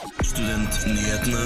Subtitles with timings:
[0.00, 1.42] Studentnyhetene.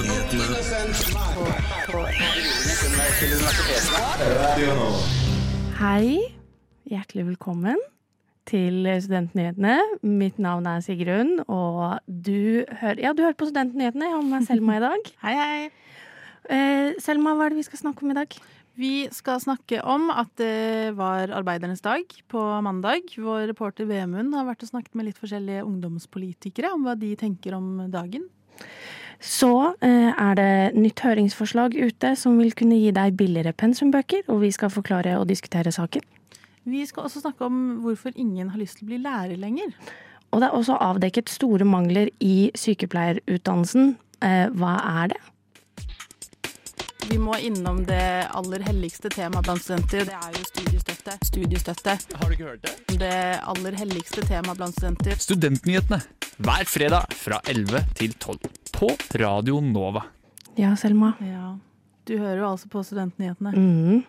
[5.81, 6.21] Hei,
[6.87, 7.81] hjertelig velkommen
[8.47, 9.75] til Studentnyhetene.
[10.07, 14.13] Mitt navn er Sigrun, og du hører, ja, du hører på Studentnyhetene.
[14.31, 15.11] Meg Selma i dag.
[15.25, 15.71] Hei, hei.
[16.47, 18.39] Eh, Selma, hva er det vi skal snakke om i dag?
[18.79, 23.11] Vi skal snakke om at det var arbeidernes dag på mandag.
[23.19, 27.59] Vår reporter Vemund har vært og snakket med litt forskjellige ungdomspolitikere om hva de tenker
[27.59, 28.31] om dagen.
[29.25, 34.43] Så eh, er det nytt høringsforslag ute som vil kunne gi deg billigere pensumbøker, og
[34.43, 36.05] vi skal forklare og diskutere saken.
[36.65, 39.73] Vi skal også snakke om hvorfor ingen har lyst til å bli lærer lenger.
[40.33, 43.95] Og det er også avdekket store mangler i sykepleierutdannelsen.
[44.25, 45.21] Eh, hva er det?
[47.11, 50.07] Vi må innom det aller helligste temaet blant studenter.
[50.09, 51.17] Det er jo studiestøtte.
[51.29, 51.95] Studiestøtte.
[52.21, 52.97] Har du ikke hørt det?
[53.03, 53.19] Det
[53.53, 55.19] aller helligste temaet blant studenter.
[55.21, 56.01] Studentnyhetene
[56.45, 58.39] hver fredag fra 11 til 12
[58.75, 58.89] på
[59.21, 60.07] Radio Nova.
[60.59, 61.13] Ja, Selma.
[61.23, 61.55] Ja.
[62.09, 63.53] Du hører jo altså på Studentnyhetene.
[63.53, 64.03] Mm.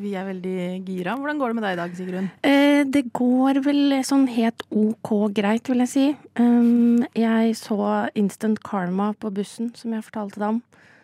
[0.00, 1.16] Vi er veldig gira.
[1.18, 2.28] Hvordan går det med deg i dag, Sigrun?
[2.46, 6.04] Eh, det går vel sånn helt OK greit, vil jeg si.
[6.38, 10.60] Um, jeg så Instant Karma på bussen, som jeg fortalte deg om.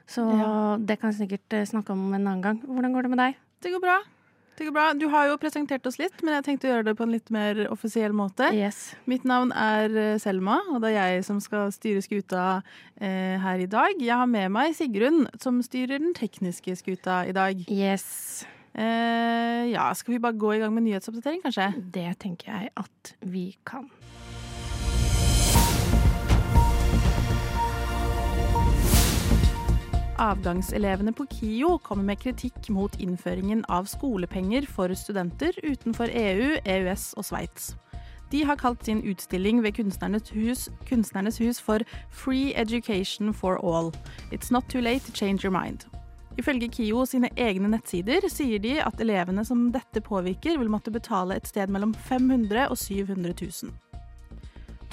[0.07, 0.77] Så Ja.
[0.79, 2.61] det kan jeg sikkert eh, snakke om en annen gang.
[2.63, 3.35] Hvordan går det med deg?
[3.63, 3.97] Det går bra.
[4.57, 4.93] Det går bra.
[4.97, 7.29] Du har jo presentert oss litt, men jeg tenkte å gjøre det på en litt
[7.31, 8.49] mer offisiell måte.
[8.57, 8.95] Yes.
[9.05, 12.63] Mitt navn er eh, Selma, og det er jeg som skal styre skuta
[12.97, 13.99] eh, her i dag.
[14.01, 17.67] Jeg har med meg Sigrun, som styrer den tekniske skuta i dag.
[17.69, 18.47] Yes.
[18.77, 21.69] Eh, ja, skal vi bare gå i gang med nyhetsoppdatering, kanskje?
[21.93, 23.91] Det tenker jeg at vi kan.
[30.19, 37.11] Avgangselevene på KIO kommer med kritikk mot innføringen av skolepenger for studenter utenfor EU, EØS
[37.21, 37.75] og Sveits.
[38.33, 43.93] De har kalt sin utstilling ved Kunstnernes hus, Kunstnernes hus for Free Education for All.
[44.33, 45.85] It's not too late to change your mind.
[46.39, 51.37] Ifølge KIO sine egne nettsider sier de at elevene som dette påvirker, vil måtte betale
[51.37, 53.73] et sted mellom 500 og 700 000.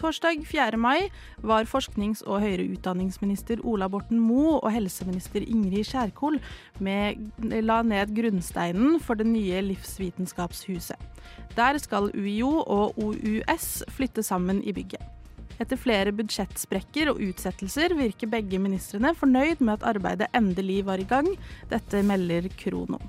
[0.03, 0.75] Torsdag 4.
[0.77, 1.07] mai
[1.47, 6.41] var forsknings- og høyere utdanningsminister Ola Borten Moe og helseminister Ingrid Skjærkol
[6.83, 7.21] med,
[7.63, 10.99] la ned grunnsteinen for det nye Livsvitenskapshuset.
[11.55, 14.99] Der skal UiO og OUS flytte sammen i bygget.
[15.63, 21.07] Etter flere budsjettsprekker og utsettelser virker begge ministrene fornøyd med at arbeidet endelig var i
[21.07, 21.31] gang.
[21.71, 22.99] Dette melder Krono.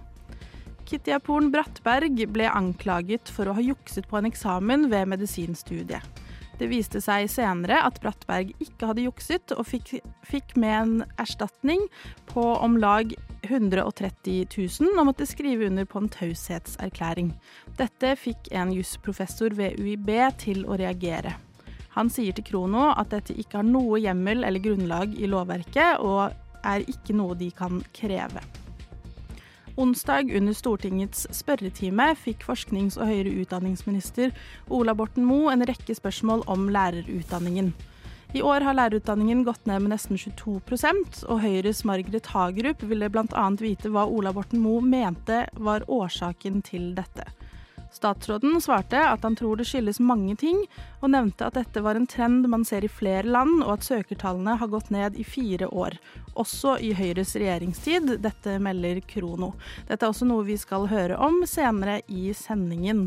[0.87, 6.22] Kitty Aporn Brattberg ble anklaget for å ha jukset på en eksamen ved medisinstudiet.
[6.59, 11.82] Det viste seg senere at Brattberg ikke hadde jukset, og fikk, fikk med en erstatning
[12.31, 13.10] på om lag
[13.44, 17.32] 130 000 og måtte skrive under på en taushetserklæring.
[17.78, 21.34] Dette fikk en jusprofessor ved UiB til å reagere.
[21.94, 26.32] Han sier til Krono at dette ikke har noe hjemmel eller grunnlag i lovverket, og
[26.64, 28.43] er ikke noe de kan kreve.
[29.74, 34.30] Onsdag under Stortingets spørretime fikk forsknings- og høyere utdanningsminister
[34.70, 37.72] Ola Borten Moe en rekke spørsmål om lærerutdanningen.
[38.38, 43.48] I år har lærerutdanningen gått ned med nesten 22% og Høyres Margaret Hagerup ville bl.a.
[43.58, 47.26] vite hva Ola Borten Moe mente var årsaken til dette.
[47.94, 50.65] Statsråden svarte at han tror det skyldes mange ting,
[51.00, 54.56] og nevnte at dette var en trend man ser i flere land, og at søkertallene
[54.59, 55.99] har gått ned i fire år.
[56.34, 58.16] Også i Høyres regjeringstid.
[58.25, 59.53] Dette melder Krono.
[59.87, 63.06] Dette er også noe vi skal høre om senere i sendingen.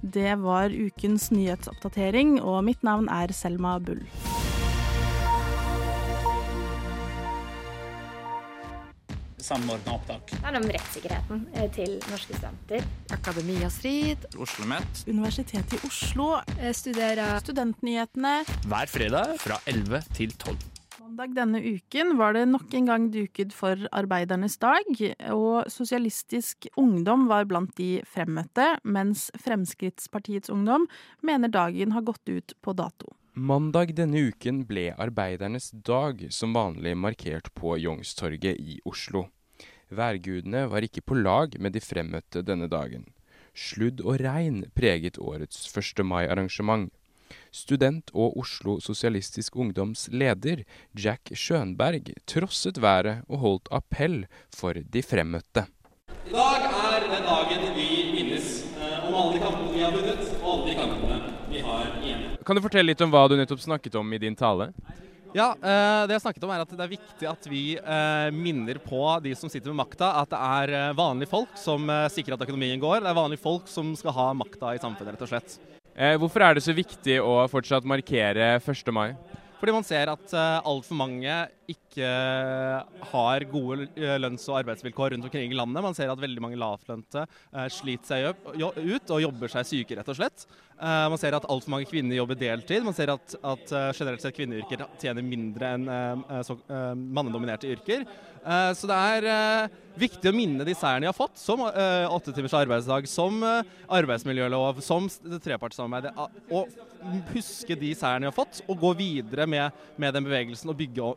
[0.00, 4.06] Det var ukens nyhetsoppdatering, og mitt navn er Selma Bull.
[9.48, 10.34] Samordna opptak.
[10.34, 12.84] Det handler om rettssikkerheten eh, til norske studenter.
[13.16, 14.28] Akademia Strid.
[14.36, 18.42] Oslo OsloMet Universitetet i Oslo, eh, Studerer studentnyhetene.
[18.66, 20.56] Hver fredag fra 11 til 12.
[20.98, 24.84] Mandag denne uken var det nok en gang duket for arbeidernes dag,
[25.32, 30.84] og Sosialistisk Ungdom var blant de fremmøtte, mens Fremskrittspartiets Ungdom
[31.22, 33.14] mener dagen har gått ut på dato.
[33.38, 39.28] Mandag denne uken ble arbeidernes dag som vanlig markert på Youngstorget i Oslo.
[39.90, 43.06] Værgudene var ikke på lag med de fremmøtte denne dagen.
[43.56, 46.04] Sludd og regn preget årets 1.
[46.06, 46.92] mai-arrangement.
[47.52, 50.62] Student og Oslo Sosialistisk Ungdoms leder,
[50.96, 55.66] Jack Schønberg, trosset været og holdt appell for de fremmøtte.
[56.28, 60.32] I dag er den dagen vi minnes eh, om alle de kampene vi har vunnet,
[60.42, 62.24] og alle de kampene vi har igjen.
[62.44, 64.72] Kan du fortelle litt om hva du nettopp snakket om i din tale?
[65.36, 68.80] Ja, eh, det jeg snakket om er at det er viktig at vi eh, minner
[68.80, 72.46] på de som sitter med makta, at det er eh, vanlige folk som sikrer at
[72.46, 73.02] økonomien går.
[73.02, 75.58] Det er vanlige folk som skal ha makta i samfunnet, rett og slett.
[76.22, 78.90] Hvorfor er det så viktig å fortsatt markere 1.
[78.94, 79.08] mai?
[79.58, 81.34] Fordi man ser at altfor mange
[81.66, 82.06] ikke
[83.10, 83.88] har gode
[84.22, 85.82] lønns- og arbeidsvilkår rundt omkring i landet.
[85.82, 87.24] Man ser at veldig mange lavtlønte
[87.74, 90.46] sliter seg ut og jobber seg syke, rett og slett.
[90.78, 92.84] Uh, man ser at altfor mange kvinner jobber deltid.
[92.86, 96.52] Man ser at, at uh, generelt sett kvinneyrker tjener mindre enn uh,
[96.94, 98.06] mannedominerte yrker.
[98.78, 99.66] så det er
[99.98, 105.08] viktig å minne de seirene de har fått, som åtte timers arbeidsdag, som arbeidsmiljølov, som
[105.42, 106.16] trepartssamarbeid.
[106.54, 106.70] Og
[107.34, 111.10] huske de seirene de har fått, og gå videre med, med den bevegelsen og bygge,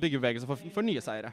[0.00, 1.30] bygge bevegelsen for, for nye seire.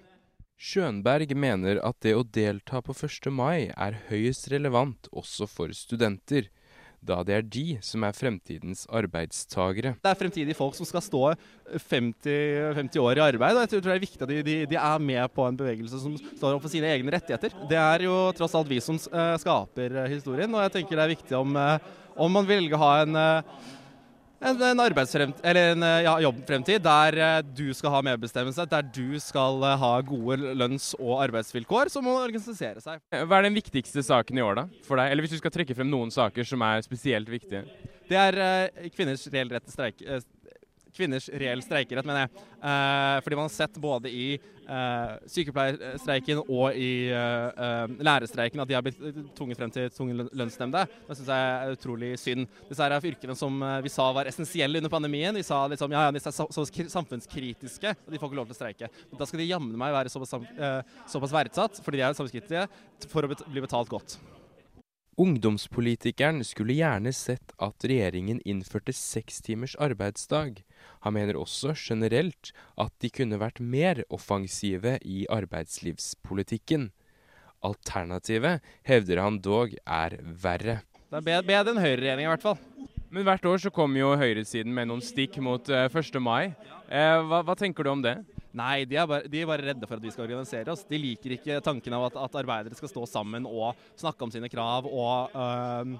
[0.60, 3.31] Skjønberg mener at det å delta på 1.
[3.31, 6.52] mai er høyest relevant også for studenter
[7.06, 9.96] da det er de som er fremtidens arbeidstagere.
[10.01, 11.24] Det er fremtidige folk som skal stå
[11.90, 14.80] 50, 50 år i arbeid, og jeg tror det er viktig at de, de, de,
[14.80, 17.56] er med på en bevegelse som står opp for sine egne rettigheter.
[17.69, 21.16] Det er jo tross alt vi som uh, skaper historien, og jeg tenker det er
[21.16, 21.60] viktig om,
[22.19, 23.22] om man velger å ha en
[24.40, 24.82] en, en,
[25.52, 30.54] en ja, jobbfremtid der uh, du skal ha medbestemmelse, der du skal uh, ha gode
[30.56, 33.04] lønns- og arbeidsvilkår, som må organisere seg.
[33.12, 35.12] Hva er den viktigste saken i år da, for deg?
[35.12, 37.66] Eller hvis du skal trekke frem noen saker som er spesielt viktige?
[38.10, 40.22] Det er kvinners reell rett til streike
[40.96, 42.48] kvinners reell streikerett, mener jeg.
[42.60, 48.70] Eh, fordi man har sett både i eh, sykepleierstreiken og i eh, eh lærerstreiken at
[48.70, 49.00] de har blitt
[49.38, 50.86] tvunget frem til tvungen lønnsnemnde.
[51.08, 52.50] Det syns jeg er utrolig synd.
[52.70, 55.36] Disse er yrkene som eh, vi sa var essensielle under pandemien.
[55.36, 56.66] Vi sa liksom ja, ja, disse er så
[56.98, 58.92] samfunnskritiske, og de får ikke lov til å streike.
[59.12, 63.10] Men da skal de jammen meg være såpass, eh, såpass verdsatt, fordi de er samfunnskritiske,
[63.10, 64.20] for å bli betalt godt.
[65.19, 70.62] Ungdomspolitikeren skulle gjerne sett at regjeringen innførte seks timers arbeidsdag.
[71.04, 76.94] Han mener også generelt at de kunne vært mer offensive i arbeidslivspolitikken.
[77.68, 80.80] Alternativet hevder han dog er verre.
[81.12, 82.63] Det er bedre enn høyreregjeringa i hvert fall.
[83.12, 86.00] Men hvert år så kommer jo høyresiden med noen stikk mot 1.
[86.00, 86.54] Eh, mai.
[86.88, 88.21] Eh, hva, hva tenker du om det?
[88.57, 90.86] Nei, de er, bare, de er, bare, redde for at vi skal organisere oss.
[90.90, 94.50] De liker ikke tanken av at, at arbeidere skal stå sammen og snakke om sine
[94.50, 95.92] krav og øh,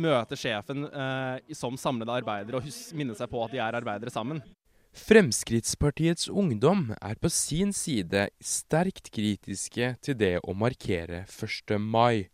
[0.00, 4.40] møte sjefen øh, som samlede arbeidere og minne seg på at de er arbeidere sammen.
[4.96, 11.76] Fremskrittspartiets ungdom er på sin side sterkt kritiske til det å markere 1.
[11.76, 12.30] mai.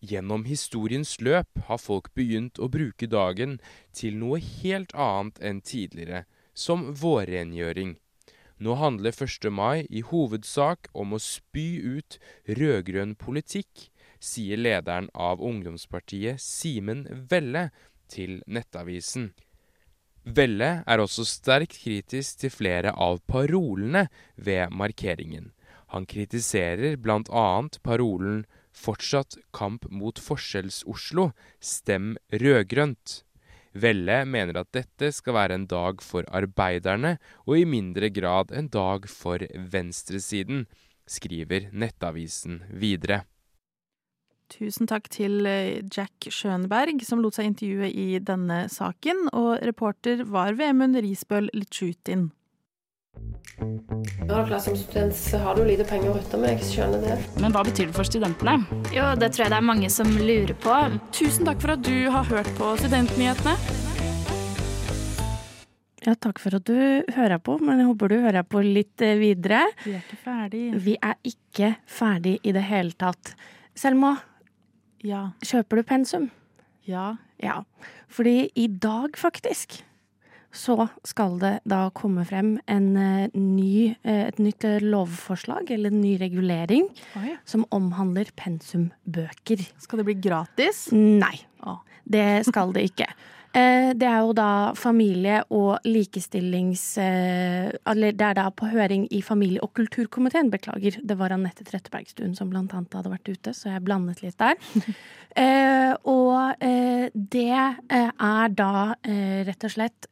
[0.00, 3.58] Gjennom historiens løp har folk begynt å bruke dagen
[3.92, 6.22] til noe helt annet enn tidligere,
[6.54, 7.98] som vårrengjøring.
[8.60, 9.48] Nå handler 1.
[9.48, 13.86] mai i hovedsak om å spy ut rød-grønn politikk,
[14.20, 17.70] sier lederen av ungdomspartiet Simen Velle
[18.12, 19.30] til Nettavisen.
[20.28, 25.54] Velle er også sterkt kritisk til flere av parolene ved markeringen.
[25.96, 27.46] Han kritiserer bl.a.
[27.82, 33.24] parolen 'Fortsatt kamp mot Forskjells-Oslo, stem rødgrønt'.
[33.72, 38.68] Velle mener at dette skal være en dag for arbeiderne, og i mindre grad en
[38.68, 40.64] dag for venstresiden,
[41.06, 43.24] skriver Nettavisen videre.
[44.50, 50.24] Tusen takk til eh, Jack Schønberg, som lot seg intervjue i denne saken, og reporter
[50.26, 52.32] var Vemund Risbøl Litsjutin.
[54.28, 57.16] Ja, Som student så har du lite penger å rutte med, jeg skjønner det.
[57.42, 58.60] Men hva betyr det for studentene?
[58.94, 60.76] Jo, det tror jeg det er mange som lurer på.
[61.16, 63.56] Tusen takk for at du har hørt på Studentnyhetene.
[66.06, 66.78] Ja, takk for at du
[67.12, 69.66] hører på, men jeg håper du hører på litt eh, videre.
[69.84, 70.64] Vi er ikke ferdig.
[70.86, 73.34] Vi er ikke ferdig i det hele tatt.
[73.76, 74.14] Selma,
[75.04, 75.26] ja.
[75.44, 76.30] kjøper du pensum?
[76.88, 77.12] Ja.
[77.40, 77.60] Ja,
[78.08, 79.82] fordi i dag, faktisk,
[80.52, 86.02] så skal det da komme frem en uh, ny, uh, et nytt lovforslag, eller en
[86.02, 86.88] ny regulering,
[87.20, 87.36] Oi.
[87.48, 89.62] som omhandler pensumbøker.
[89.78, 90.88] Skal det bli gratis?
[90.94, 91.36] Nei.
[91.62, 91.78] Oh.
[92.10, 93.06] Det skal det ikke.
[93.50, 96.84] Uh, det er jo da familie- og likestillings...
[97.00, 101.00] Eller det er da på høring i familie- og kulturkomiteen, beklager.
[101.02, 104.60] Det var Anette Trettebergstuen som blant annet hadde vært ute, så jeg blandet litt der.
[105.38, 108.96] Eh, og eh, det eh, er da
[109.46, 110.08] rett og slett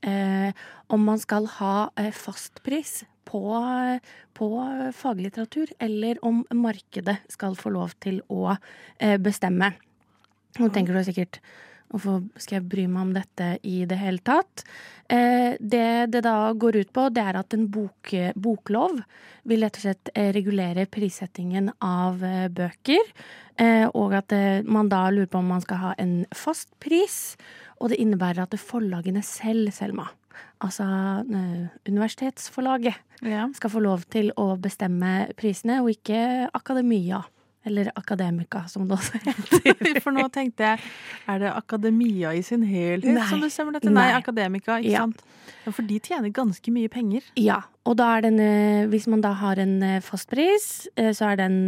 [0.89, 3.43] om man skal ha fastpris på,
[4.39, 4.49] på
[4.97, 8.55] faglitteratur, eller om markedet skal få lov til å
[9.21, 9.73] bestemme.
[10.59, 11.43] Nå tenker du sikkert
[11.89, 14.65] Hvorfor skal jeg bry meg om dette i det hele tatt?
[15.09, 19.01] Eh, det det da går ut på, det er at en bok, boklov
[19.49, 22.21] vil rett og slett regulere prissettingen av
[22.53, 23.15] bøker.
[23.59, 27.35] Eh, og at eh, man da lurer på om man skal ha en fast pris.
[27.83, 30.09] Og det innebærer at det forlagene selv, Selma,
[30.63, 30.87] altså
[31.27, 33.49] eh, universitetsforlaget, ja.
[33.55, 37.25] skal få lov til å bestemme prisene, og ikke akademia
[37.69, 40.01] Eller akademika, som det også heter.
[40.01, 40.81] For nå tenkte jeg,
[41.29, 43.27] er det akademia i sin helhet Nei.
[43.29, 43.93] som bestemmer dette?
[43.93, 44.19] Nei, Nei.
[44.23, 45.05] akademika, ikke Ja.
[45.05, 45.21] sant?
[45.67, 47.25] Ja, for de tjener ganske mye penger.
[47.37, 47.59] Ja,
[47.89, 51.33] og da er den eh, Hvis man da har en eh, fast pris, eh, så
[51.33, 51.59] er den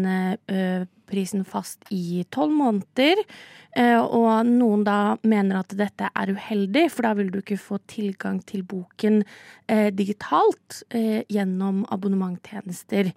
[1.10, 3.18] prisen fast i tolv måneder.
[4.06, 8.38] Og noen da mener at dette er uheldig, for da vil du ikke få tilgang
[8.46, 9.20] til boken
[9.94, 10.80] digitalt
[11.30, 13.10] gjennom abonnementtjenester.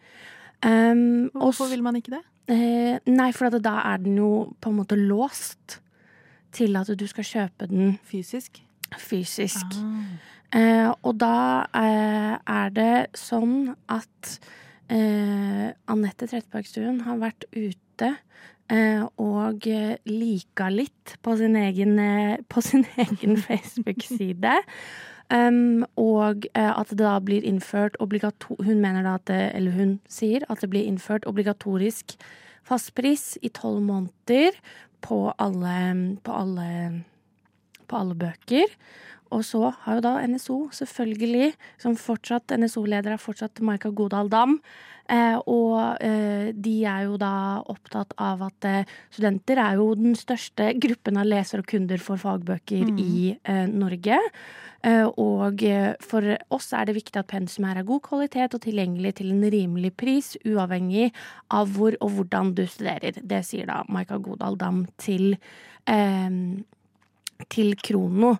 [0.66, 2.22] Um, Hvorfor vil man ikke det?
[2.52, 5.80] Eh, nei, for at da er den jo på en måte låst
[6.54, 8.62] til at du skal kjøpe den Fysisk?
[9.00, 9.74] fysisk.
[9.80, 10.60] Ah.
[10.60, 14.36] Eh, og da eh, er det sånn at
[14.94, 18.12] eh, Anette Trettebergstuen har vært ute
[18.70, 21.98] eh, og eh, lika litt på sin egen,
[22.46, 24.60] på sin egen Facebook-side.
[25.32, 30.00] Um, og eh, at det da blir innført Hun mener da at det, eller hun
[30.08, 32.18] sier at det blir innført obligatorisk
[32.64, 34.52] fastpris i tolv måneder
[35.02, 37.04] på alle, på alle
[37.88, 38.72] på alle bøker.
[39.34, 44.60] Og så har jo da NSO selvfølgelig, som fortsatt NSO-leder er fortsatt Maika Godal Dam.
[45.12, 50.16] Eh, og eh, de er jo da opptatt av at eh, studenter er jo den
[50.16, 53.02] største gruppen av lesere og kunder for fagbøker mm.
[53.04, 54.22] i eh, Norge.
[54.84, 58.64] Eh, og eh, for oss er det viktig at pensum her er god kvalitet og
[58.64, 61.10] tilgjengelig til en rimelig pris, uavhengig
[61.52, 63.20] av hvor og hvordan du studerer.
[63.20, 65.34] Det sier da Maika Godal Dam til
[65.84, 66.32] eh,
[67.50, 68.38] til Krono.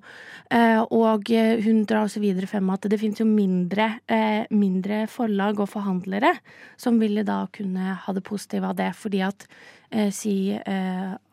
[0.52, 1.30] Eh, og
[1.64, 6.34] hun drar også videre frem at det finnes jo mindre, eh, mindre forlag og forhandlere
[6.78, 9.48] som ville da kunne ha det positive av det, fordi at
[9.92, 10.58] eh, si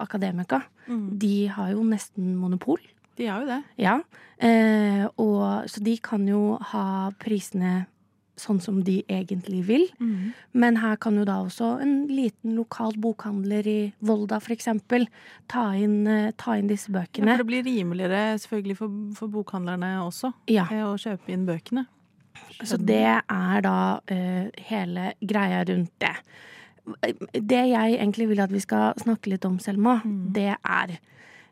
[0.01, 1.19] Akademika, Mm.
[1.19, 2.79] de har jo nesten monopol.
[3.17, 3.63] De har jo det.
[3.79, 4.01] Ja.
[5.19, 7.87] Og, så de kan jo ha prisene
[8.41, 9.85] sånn som de egentlig vil.
[10.01, 10.33] Mm.
[10.55, 15.07] Men her kan jo da også en liten lokal bokhandler i Volda eksempel
[15.49, 17.37] ta inn, eh, ta inn disse Ja, bøkene.
[17.37, 21.87] for det blir rimeligere selvfølgelig for, for bokhandlerne også Ja, eh, å kjøpe inn bøkene.
[22.65, 26.17] så det er da uh, hele greia rundt det.
[27.33, 30.33] Det jeg egentlig vil at vi skal snakke litt om, Selma, Mm.
[30.33, 30.99] det er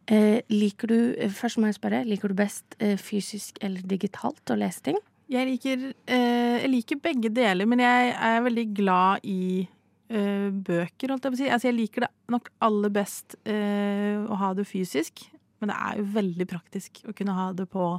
[0.09, 4.57] eh, Liker du Først må jeg spørre, liker du best eh, fysisk eller digitalt å
[4.59, 4.97] lese ting?
[5.29, 9.67] Jeg liker, eh, jeg liker begge deler, men jeg er veldig glad i
[10.09, 11.49] eh, bøker, holdt jeg på å si.
[11.53, 15.27] Altså, jeg liker det nok aller best eh, å ha det fysisk,
[15.61, 17.91] men det er jo veldig praktisk å kunne ha det på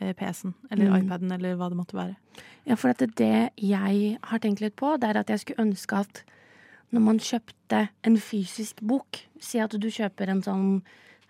[0.00, 1.06] eh, PC-en eller Mm.
[1.06, 2.16] iPaden eller hva det måtte være.
[2.66, 5.96] Ja, for at det jeg har tenkt litt på, det er at jeg skulle ønske
[6.04, 6.24] at
[6.92, 10.82] når man kjøpte en fysisk bok, si at du kjøper en sånn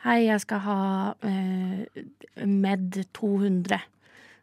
[0.04, 0.80] Hei, jeg skal ha
[1.24, 1.86] eh,
[2.44, 3.78] Med 200,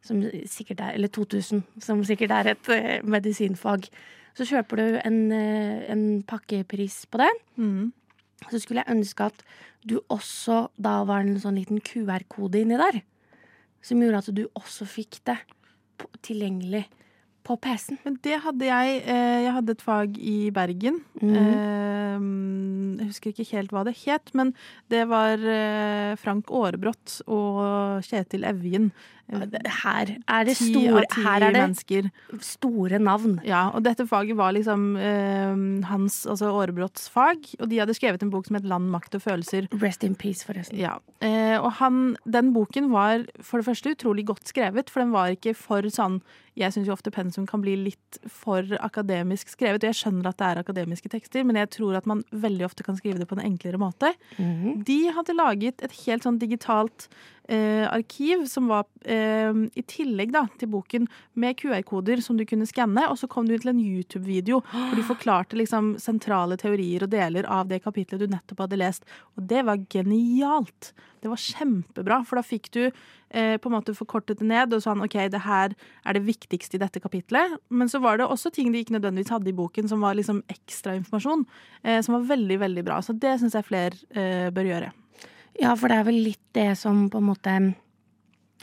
[0.04, 0.20] som
[0.52, 3.88] sikkert er, eller 2000, som sikkert er et eh, medisinfag.
[4.36, 7.30] Så kjøper du en, eh, en pakkepris på det.
[7.56, 7.94] Mm.
[8.50, 9.46] Så skulle jeg ønske at
[9.88, 13.00] du også da var en sånn liten QR-kode inni der.
[13.84, 15.38] Som gjorde at du også fikk det
[16.24, 16.86] tilgjengelig
[17.44, 18.00] på PC-en.
[18.04, 19.00] Men det hadde jeg.
[19.08, 21.00] Eh, jeg hadde et fag i Bergen.
[21.24, 22.28] Eh,
[23.00, 24.54] jeg husker ikke helt hva det het, men
[24.92, 25.40] det var
[26.20, 28.92] Frank Aarebrot og Kjetil Evjen.
[29.32, 32.10] Her er det store, her er det
[32.44, 33.40] store navn.
[33.48, 35.56] Ja, og dette faget var liksom eh,
[35.90, 39.24] hans, altså Aarebrots fag, og de hadde skrevet en bok som het Land, makt og
[39.24, 39.70] følelser.
[39.82, 40.78] Rest in peace, forresten.
[40.80, 45.16] Ja, eh, og han, den boken var for det første utrolig godt skrevet, for den
[45.16, 46.22] var ikke for sånn
[46.54, 50.38] Jeg syns jo ofte pensum kan bli litt for akademisk skrevet, og jeg skjønner at
[50.38, 53.40] det er akademiske tekster, men jeg tror at man veldig ofte kan skrive det på
[53.40, 54.12] en enklere måte.
[54.38, 54.84] Mhm.
[54.86, 57.08] De hadde laget et helt sånn digitalt
[57.48, 61.08] eh, arkiv som var eh, i tillegg da, til boken
[61.40, 65.08] med QR-koder som du kunne skanne, og så kom du til en YouTube-video hvor de
[65.08, 69.10] forklarte liksom sentrale teorier og deler av det kapitlet du nettopp hadde lest.
[69.38, 70.94] Og det var genialt!
[71.24, 74.82] Det var kjempebra, for da fikk du eh, på en måte forkortet det ned og
[74.84, 75.72] sånn OK, det her
[76.04, 77.56] er det viktigste i dette kapitlet.
[77.72, 80.44] Men så var det også ting de ikke nødvendigvis hadde i boken som var liksom
[80.52, 81.46] ekstra informasjon,
[81.84, 83.00] eh, som var veldig, veldig bra.
[83.00, 84.92] Så det syns jeg flere eh, bør gjøre.
[85.62, 87.58] Ja, for det er vel litt det som på en måte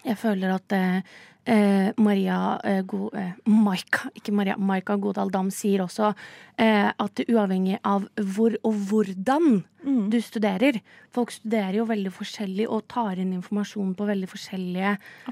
[0.05, 1.03] Jeg føler at eh,
[1.47, 6.15] eh, Maria eh, Go, eh, Maika, ikke Maria, Maika Godal Dam sier også
[6.59, 10.11] eh, at uavhengig av hvor og hvordan Mm.
[10.13, 10.77] du studerer
[11.09, 14.91] Folk studerer jo veldig forskjellig og tar inn informasjon på veldig forskjellige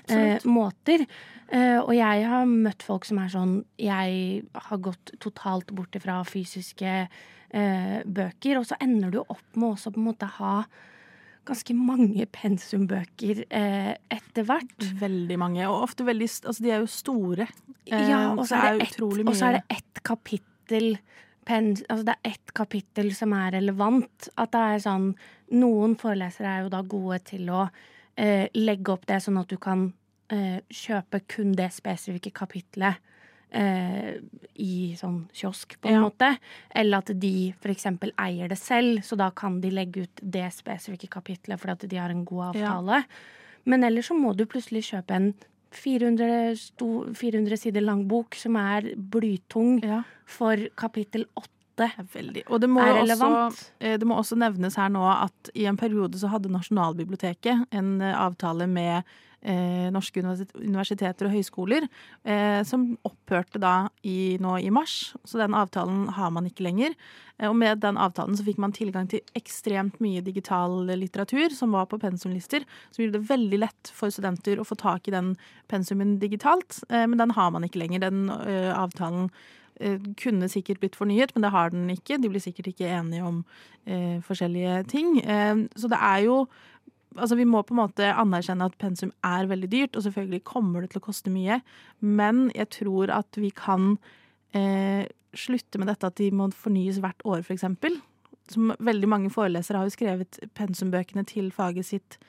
[0.08, 1.04] eh, måter.
[1.52, 6.22] Eh, og jeg har møtt folk som er sånn Jeg har gått totalt bort fra
[6.24, 6.94] fysiske
[7.52, 10.54] eh, bøker, og så ender du opp med også på en måte ha
[11.48, 14.88] ganske mange pensumbøker eh, etter hvert.
[15.00, 17.48] Veldig mange, og ofte veldig Altså, de er jo store.
[17.86, 20.98] Eh, Ja, og så er, det ett, et er det ett kapittel
[21.48, 24.28] pen, altså det er ett kapittel som er relevant.
[24.36, 25.12] At det er sånn
[25.48, 27.62] Noen forelesere er jo da gode til å
[28.20, 29.86] eh, legge opp det sånn at du kan
[30.28, 33.00] eh, kjøpe kun det spesifikke kapitlet
[33.52, 34.14] eh,
[34.56, 36.00] i sånn kiosk, på en Ja.
[36.08, 36.38] måte.
[36.74, 37.86] Eller at de f.eks.
[38.18, 41.96] eier det selv, så da kan de legge ut det spesifikke kapitlet fordi at de
[41.96, 42.72] har en god Ja.
[42.78, 43.04] avtale.
[43.64, 45.34] Men ellers så må du plutselig kjøpe en
[45.70, 46.56] 400,
[47.14, 50.02] 400 sider lang bok som er blytung Ja.
[50.24, 51.48] for kapittel 8.
[52.14, 52.44] Veldig.
[52.48, 53.54] Og det må, Er relevant.
[53.54, 57.96] Også, det må også nevnes her nå at i en periode så hadde Nasjonalbiblioteket en
[58.02, 59.02] eh, avtale med
[59.42, 61.86] eh, norske universiteter og høyskoler,
[62.24, 65.14] eh, som opphørte da i, nå i mars.
[65.24, 66.96] Så den avtalen har man ikke lenger.
[67.38, 71.76] Eh, og med den avtalen så fikk man tilgang til ekstremt mye digital litteratur som
[71.76, 75.34] var på pensumlister, som gjorde det veldig lett for studenter å få tak i den
[75.70, 76.82] pensumen digitalt.
[76.88, 78.08] Eh, men den har man ikke lenger.
[78.08, 79.46] Den eh, avtalen eh,
[80.18, 82.18] kunne sikkert blitt fornyet, men det har den ikke.
[82.20, 83.44] De blir sikkert ikke enige om
[83.86, 85.18] eh, forskjellige ting.
[85.22, 86.42] Eh, så det er jo
[87.18, 90.84] Altså, vi må på en måte anerkjenne at pensum er veldig dyrt, og selvfølgelig kommer
[90.84, 91.56] det til å koste mye,
[92.04, 93.96] men jeg tror at vi kan
[94.54, 97.96] eh, slutte med dette at de må fornyes hvert år, eksempel.
[98.52, 102.20] Som veldig mange forelesere har jo skrevet pensumbøkene til faget sitt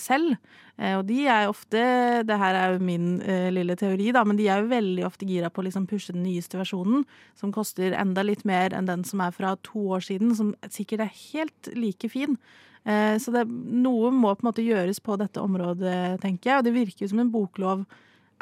[0.00, 0.36] selv.
[0.76, 1.80] Eh, og de er ofte
[2.26, 5.28] Det her er jo min eh, lille teori, da, men de er jo veldig ofte
[5.28, 7.06] gira på å liksom pushe den nyeste versjonen,
[7.38, 11.06] som koster enda litt mer enn den som er fra to år siden, som sikkert
[11.06, 12.38] er helt like fin.
[12.84, 16.58] Eh, så det, noe må på en måte gjøres på dette området, tenker jeg.
[16.58, 17.86] Og det virker jo som en boklov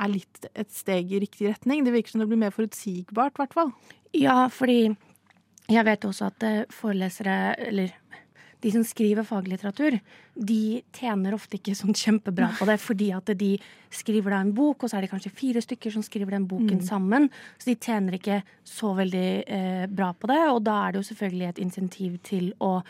[0.02, 1.84] er litt et steg i riktig retning.
[1.84, 3.72] Det virker som det blir mer forutsigbart, i hvert fall.
[4.16, 4.94] Ja, fordi
[5.70, 7.94] jeg vet også at eh, forelesere, eller
[8.62, 9.96] de som skriver faglitteratur,
[10.38, 13.56] de tjener ofte ikke sånn kjempebra på det, fordi at de
[13.90, 16.78] skriver da en bok, og så er det kanskje fire stykker som skriver den boken
[16.78, 16.86] Mm.
[16.86, 17.28] sammen.
[17.58, 21.08] Så de tjener ikke så veldig eh, bra på det, og da er det jo
[21.14, 22.82] selvfølgelig et insentiv til å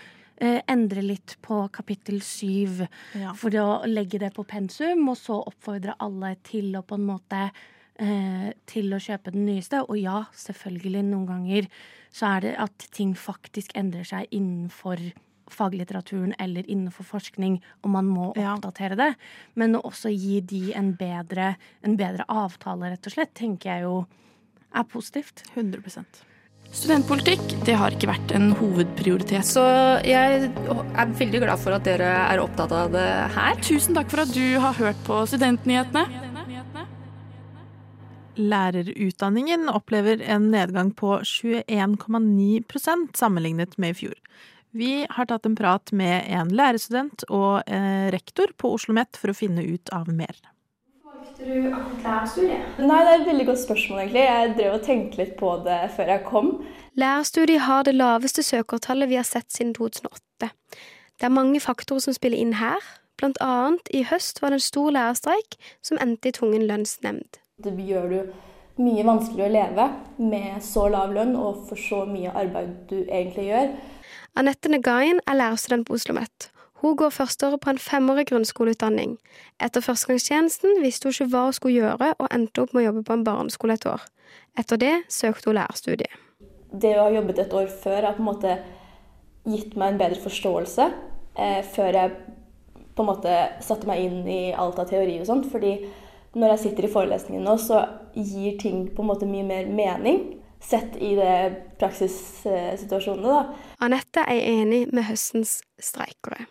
[0.43, 3.33] eh, endre litt på kapittel syv Ja.
[3.33, 7.51] for å legge det på pensum, og så oppfordre alle til å på en måte
[7.99, 9.85] eh, til å kjøpe den nyeste.
[9.89, 11.69] Og ja, selvfølgelig, noen ganger
[12.13, 14.99] så er det at ting faktisk endrer seg innenfor
[15.51, 18.57] faglitteraturen eller innenfor forskning, og man må Ja.
[18.57, 19.17] oppdatere det.
[19.55, 23.83] Men å også gi de en bedre, en bedre avtale, rett og slett, tenker jeg
[23.83, 24.07] jo
[24.75, 25.43] er positivt.
[25.55, 26.05] 100%
[26.73, 29.45] Studentpolitikk det har ikke vært en hovedprioritet.
[29.45, 29.61] Så
[30.09, 33.57] jeg er veldig glad for at dere er opptatt av det her.
[33.61, 36.07] Tusen takk for at du har hørt på Studentnyhetene.
[38.41, 44.17] Lærerutdanningen opplever en nedgang på 21,9% sammenlignet med i fjor.
[44.75, 49.33] Vi har tatt en prat med en lærerstudent og eh, rektor på Oslo OsloMet for
[49.33, 50.39] å finne ut av mer.
[51.05, 52.79] Valgte du akkurat lærerstudiet?
[52.81, 54.23] Nei, det er et veldig godt spørsmål, egentlig.
[54.25, 56.51] Jeg drev og tenkte litt på det før jeg kom.
[56.97, 60.49] Lærerstudiet har det laveste søkertallet vi har sett siden 2008.
[61.21, 62.81] Det er mange faktorer som spiller inn her.
[63.21, 67.43] Blant annet i høst var det en stor lærerstreik som endte i tvungen lønnsnemnd.
[67.61, 68.27] Det gjør det jo
[68.81, 69.87] mye vanskeligere å leve
[70.33, 73.75] med så lav lønn og for så mye arbeid du egentlig gjør.
[74.33, 76.49] Anette Negain er lærerstudent på Oslo OsloMet.
[76.81, 79.19] Hun går førsteåret på en femårig grunnskoleutdanning.
[79.61, 83.03] Etter førstegangstjenesten visste hun ikke hva hun skulle gjøre, og endte opp med å jobbe
[83.07, 84.07] på en barneskole et år.
[84.59, 86.17] Etter det søkte hun lærerstudiet.
[86.73, 88.57] Det å ha jobbet et år før har på en måte
[89.53, 90.89] gitt meg en bedre forståelse
[91.37, 92.17] eh, før jeg
[92.97, 95.51] på en måte satte meg inn i alt av teori og sånt.
[95.53, 95.77] Fordi
[96.33, 97.85] når jeg sitter i forelesningen nå, så
[98.17, 100.25] gir ting på en måte mye mer mening
[100.63, 101.37] sett i det
[101.81, 103.63] praksissituasjonene, da.
[103.85, 106.47] Anette er enig med høstens streikere.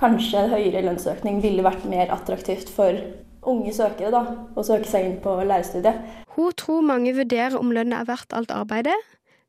[0.00, 2.98] Kanskje en høyere lønnsøkning ville vært mer attraktivt for
[3.48, 4.22] unge søkere da,
[4.54, 6.02] å søke seg inn på lærerstudiet.
[6.36, 8.96] Hun tror mange vurderer om lønna er verdt alt arbeidet.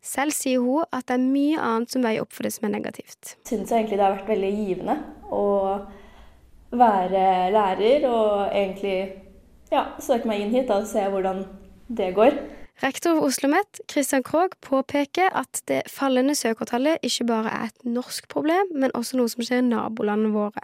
[0.04, 2.74] Selv sier hun at det er mye annet som veier opp for det som er
[2.74, 3.38] negativt.
[3.48, 4.98] Syns jeg egentlig det har vært veldig givende
[5.32, 5.46] å
[6.74, 8.98] være lærer og egentlig
[9.72, 11.46] ja, søke meg inn hit da, og se hvordan
[11.94, 12.36] det går.
[12.82, 17.86] Rektor ved Oslo OsloMet, Christian Krogh, påpeker at det fallende søkertallet ikke bare er et
[17.86, 20.64] norsk problem, men også noe som skjer i nabolandene våre.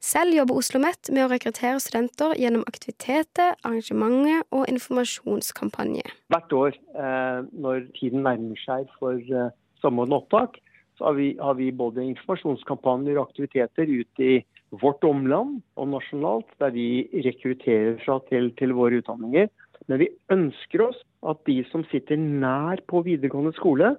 [0.00, 6.12] Selv jobber Oslo OsloMet med å rekruttere studenter gjennom aktiviteter, arrangementer og informasjonskampanjer.
[6.34, 9.48] Hvert år eh, når tiden nærmer seg for samordna
[9.80, 10.60] samordnet opptak,
[10.98, 14.40] så har vi, har vi både informasjonskampanjer og aktiviteter ut i
[14.82, 19.46] vårt omland og nasjonalt, der vi rekrutterer fra til, til våre utdanninger.
[19.88, 23.96] Men vi ønsker oss at de som sitter nær på videregående skole,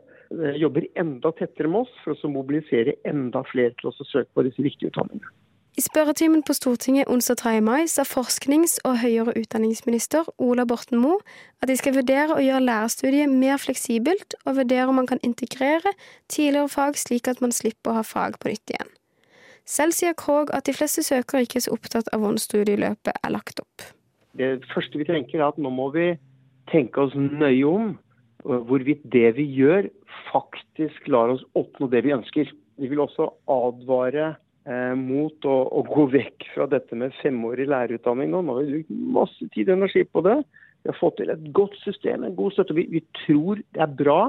[0.62, 4.62] jobber enda tettere med oss for å mobilisere enda flere til å søke på disse
[4.64, 5.32] viktige utdanningene.
[5.78, 7.62] I spørretimen på Stortinget onsdag 3.
[7.64, 11.22] mai sa forsknings- og høyere utdanningsminister Ola Borten Moe
[11.62, 15.94] at de skal vurdere å gjøre lærerstudiet mer fleksibelt, og vurdere om man kan integrere
[16.28, 18.92] tidligere fag slik at man slipper å ha fag på nytt igjen.
[19.64, 23.32] Selv sier Krog at de fleste søkere ikke er så opptatt av hvordan studieløpet er
[23.32, 23.86] lagt opp.
[24.36, 26.10] Det første vi tenker er at nå må vi
[26.72, 27.94] tenke oss nøye om
[28.44, 29.90] hvorvidt det vi gjør
[30.30, 32.52] faktisk lar oss oppnå det vi ønsker.
[32.80, 34.32] Vi vil også advare
[34.70, 38.44] eh, mot å, å, gå vekk fra dette med femårig lærerutdanning nå.
[38.48, 40.38] Har vi brukt masse tid og energi på det.
[40.84, 42.78] Vi har fått til et godt system, en god støtte.
[42.78, 44.22] Vi, vi tror det er bra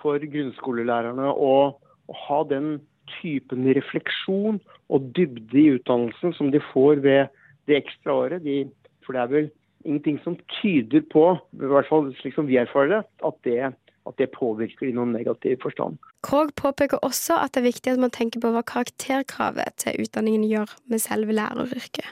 [0.00, 2.78] for grunnskolelærerne å, å, ha den
[3.18, 4.60] typen refleksjon
[4.92, 7.34] og dybde i utdannelsen som de får ved
[7.68, 8.44] det ekstra året.
[8.44, 8.62] De,
[9.04, 9.50] for det er vel
[9.88, 13.60] ingenting som tyder på, i hvert fall slik som vi erfarer det, at det
[14.08, 15.98] at det påvirker i noen negativ forstand.
[16.26, 20.46] Krog påpeker også at det er viktig at man tenker på hva karakterkravet til utdanningen
[20.48, 22.08] gjør med selve læreryrket.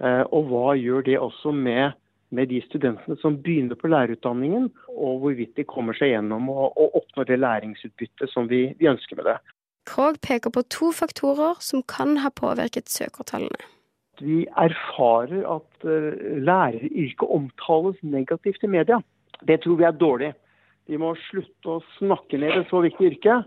[0.00, 1.94] Eh, og hva gjør det også med,
[2.34, 6.98] med, de studentene som begynner på lærerutdanningen, og hvorvidt de kommer seg gjennom og, og
[7.02, 9.38] oppnår det læringsutbyttet som vi, vi ønsker med det.
[9.84, 13.73] Krog peker på to faktorer som kan ha påvirket søkertallene.
[14.22, 16.12] Vi erfarer at uh,
[16.44, 19.00] læreryrket omtales negativt i media.
[19.42, 20.32] Det tror vi er dårlig.
[20.90, 23.42] Vi må slutte å snakke ned et så viktig yrke.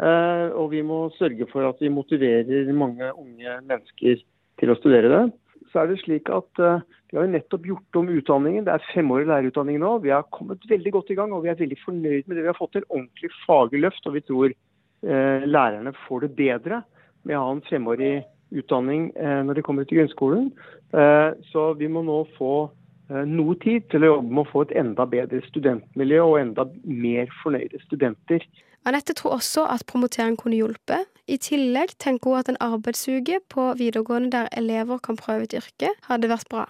[0.00, 4.22] Eh, og vi må sørge for at vi motiverer mange unge mennesker
[4.60, 5.22] til å studere det.
[5.70, 6.80] Så er det slik at eh,
[7.10, 8.64] Vi har nettopp gjort om utdanningen.
[8.64, 9.96] Det er femårig lærerutdanning nå.
[10.04, 12.50] Vi har kommet veldig godt i gang og vi er veldig fornøyd med det vi
[12.52, 12.86] har fått til.
[12.88, 14.06] Ordentlig faglig løft.
[14.06, 16.84] Og vi tror eh, lærerne får det bedre
[17.26, 18.12] med å ha en femårig
[18.50, 20.50] utdanning eh, når de kommer til grunnskolen.
[20.94, 22.54] Eh, så vi må nå få
[23.10, 26.66] Eh, noe tid til å jobbe med å få et enda bedre studentmiljø og enda
[26.84, 28.44] mer fornøyde studenter.
[28.86, 31.08] Anette tror også at promotering kunne hjulpet.
[31.28, 35.90] I tillegg tenker hun at en arbeidsuke på videregående der elever kan prøve et yrke,
[36.06, 36.64] hadde vært bra.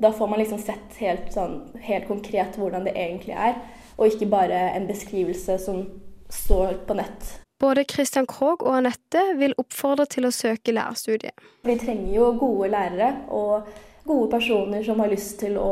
[0.00, 3.58] Da får man liksom sett helt, sånn, helt konkret hvordan det egentlig er,
[3.98, 5.82] og ikke bare en beskrivelse som
[6.30, 7.34] står på nett.
[7.60, 11.36] Både Christian Krogh og Anette vil oppfordre til å søke lærerstudiet.
[11.68, 13.14] Vi trenger jo gode lærere.
[13.28, 13.68] og
[14.10, 15.70] gode personer som har lyst til å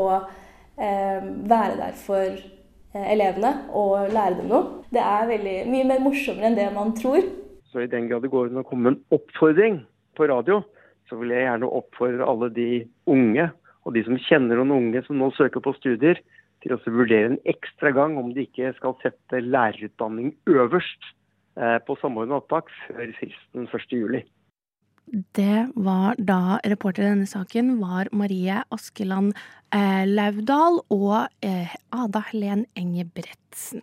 [0.79, 4.81] eh, være der for eh, elevene og lære dem noe.
[4.93, 7.25] Det er veldig, mye mer morsommere enn det man tror.
[7.69, 9.81] Så i den grad det går an å komme med en oppfordring
[10.17, 10.61] på radio,
[11.09, 12.69] så vil jeg gjerne oppfordre alle de
[13.09, 13.49] unge,
[13.85, 16.19] og de som kjenner noen unge som nå søker på studier,
[16.59, 21.13] til å vurdere en ekstra gang om de ikke skal sette lærerutdanning øverst
[21.55, 24.21] på Samordna opptak før fristen 1.7.
[25.09, 29.33] Det var da reporter i denne saken var Marie Askeland
[29.73, 33.81] eh, Laudal og eh, Ada Helen Engebretsen.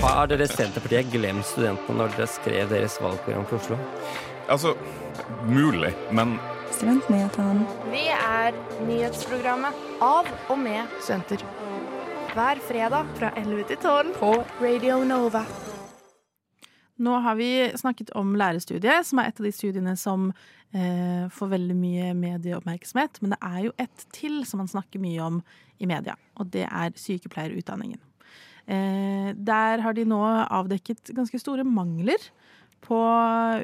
[0.00, 3.78] Har dere Senterpartiet glemt studentene når dere skrev deres valgprogram for Oslo?
[4.48, 4.72] Altså,
[5.46, 6.38] mulig, men
[6.72, 7.66] Studentnyhetene.
[7.92, 8.56] Vi er
[8.88, 11.44] nyhetsprogrammet av og med studenter.
[12.32, 14.28] Hver fredag fra 11 til 12 på
[14.62, 15.42] Radio Nova.
[17.04, 20.30] Nå har vi snakket om lærerstudiet, som er et av de studiene som
[20.72, 23.20] eh, får veldig mye medieoppmerksomhet.
[23.20, 25.42] Men det er jo et til som man snakker mye om
[25.76, 28.00] i media, og det er sykepleierutdanningen.
[28.64, 32.30] Eh, der har de nå avdekket ganske store mangler
[32.80, 33.04] på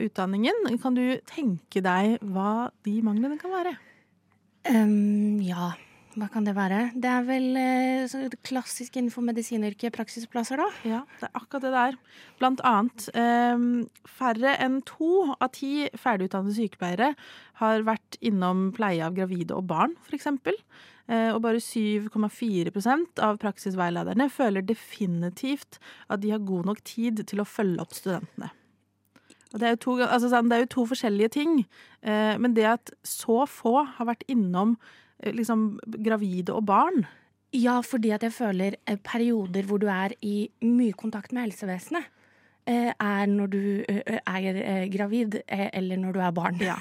[0.05, 0.75] utdanningen.
[0.85, 3.79] Kan du tenke deg hva de manglene kan være?
[4.69, 5.73] Um, ja.
[6.19, 6.81] Hva kan det være?
[6.99, 10.67] Det er vel eh, klassisk innenfor medisinyrket praksisplasser, da?
[10.89, 11.99] Ja, det er akkurat det det er.
[12.41, 13.65] Blant annet eh,
[14.19, 17.13] færre enn to av ti ferdigutdannede sykepleiere
[17.63, 20.27] har vært innom pleie av gravide og barn, f.eks.
[21.09, 25.79] Eh, og bare 7,4% av praksisveilederne føler definitivt
[26.11, 28.51] at de har god nok tid til å følge opp studentene.
[29.55, 31.61] Det, er to, altså, det er jo to, forskjellige ting,
[32.03, 34.77] eh, men det at så få har vært innom
[35.27, 35.73] liksom
[36.05, 37.07] gravide og barn?
[37.57, 42.05] Ja, fordi at jeg føler eh, perioder hvor du er i mye kontakt med helsevesenet,
[42.69, 46.61] eh, er når du er gravid eller når du er barn.
[46.61, 46.79] Ja.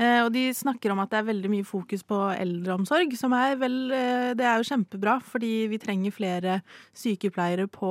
[0.00, 3.74] Og de snakker om at det er veldig mye fokus på eldreomsorg, som er vel
[4.38, 6.54] Det er jo kjempebra, fordi vi trenger flere
[6.96, 7.90] sykepleiere på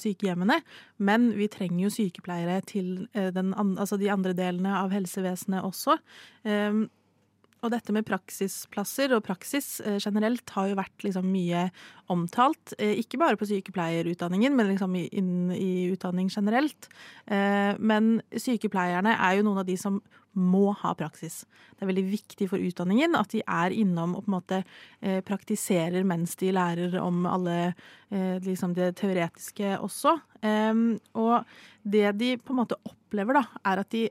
[0.00, 0.56] sykehjemmene.
[1.04, 5.98] Men vi trenger jo sykepleiere til den, altså de andre delene av helsevesenet også.
[7.64, 11.68] Og dette med praksisplasser og praksis eh, generelt har jo vært liksom mye
[12.12, 12.74] omtalt.
[12.76, 16.90] Eh, ikke bare på sykepleierutdanningen, men liksom innen i utdanning generelt.
[17.24, 20.02] Eh, men sykepleierne er jo noen av de som
[20.34, 21.44] må ha praksis.
[21.72, 24.58] Det er veldig viktig for utdanningen at de er innom og på en måte
[25.28, 27.76] praktiserer mens de lærer om alle
[28.42, 30.16] liksom det teoretiske også.
[30.42, 31.54] Og
[31.86, 34.08] det de på en måte opplever, da, er at de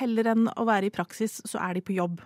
[0.00, 2.22] heller enn å være i praksis, så er de på jobb.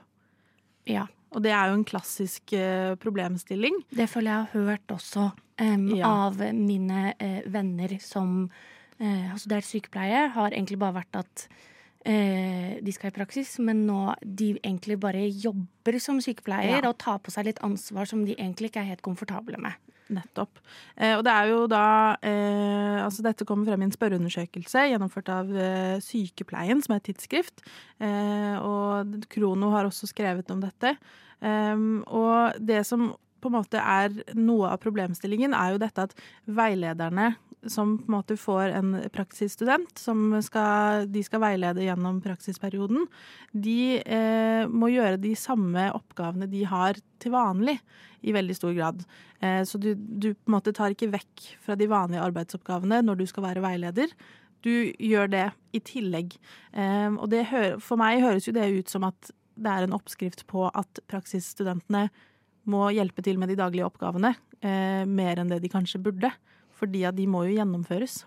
[0.87, 1.07] Ja.
[1.37, 3.75] Og det er jo en klassisk uh, problemstilling.
[3.91, 6.09] Det føler jeg har hørt også um, Ja.
[6.29, 10.29] av mine uh, venner som uh, har studert sykepleie.
[10.33, 11.49] Har egentlig bare vært at
[12.07, 16.89] eh, de skal i praksis, men nå de egentlig bare jobber som sykepleier Ja.
[16.89, 19.75] og tar på seg litt ansvar som de egentlig ikke er helt komfortable med.
[20.09, 20.61] Nettopp.
[20.97, 25.29] Eh, og det er jo da eh, Altså dette kommer frem i en spørreundersøkelse gjennomført
[25.35, 27.65] av eh, Sykepleien, som er et tidsskrift.
[27.99, 28.76] Eh, og
[29.33, 30.97] Krono har også skrevet om dette.
[31.41, 33.11] Um, og det som
[33.43, 36.15] på en måte er noe av problemstillingen, er jo dette at
[36.49, 37.35] veilederne
[37.71, 43.07] som på en måte får en praksisstudent, som skal, de skal veilede gjennom praksisperioden,
[43.53, 47.79] de eh, må gjøre de samme oppgavene de har til vanlig,
[48.27, 49.03] i veldig stor grad.
[49.41, 53.21] Eh, så du, du på en måte tar ikke vekk fra de vanlige arbeidsoppgavene når
[53.21, 54.15] du skal være veileder.
[54.67, 56.35] Du gjør det i tillegg.
[56.75, 57.45] Eh, og det
[57.85, 62.09] for meg høres jo det ut som at det er en oppskrift på at praksisstudentene
[62.67, 66.33] må hjelpe til med de daglige oppgavene eh, mer enn det de kanskje burde.
[66.77, 68.25] Fordi at de må jo gjennomføres.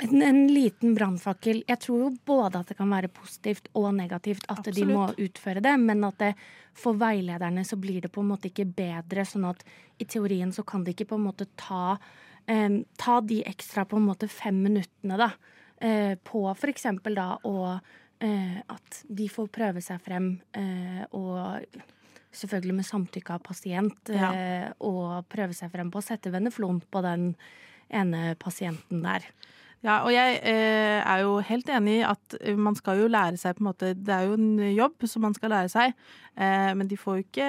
[0.00, 1.62] En, en liten brannfakkel.
[1.68, 5.60] Jeg tror jo både at det kan være positivt og negativt at de må utføre
[5.64, 6.30] det, men at det,
[6.76, 9.26] for veilederne så blir det på en måte ikke bedre.
[9.28, 9.64] Sånn at
[10.00, 11.98] i teorien så kan de ikke på en måte ta,
[12.48, 15.32] eh, ta de ekstra på en måte fem minuttene da,
[15.80, 17.80] eh, på eksempel da å
[18.20, 21.64] eh, At de får prøve seg frem eh, og
[22.32, 24.32] selvfølgelig med samtykke av pasient, Ja.
[24.34, 27.34] eh, og prøve seg frem på å sette veneflon på den
[27.90, 29.24] ene pasienten der.
[29.80, 33.38] Ja, og jeg eh, er jo helt enig i at eh, man skal jo lære
[33.40, 35.94] seg på en måte Det er jo en jobb som man skal lære seg,
[36.36, 37.46] eh, men de får jo ikke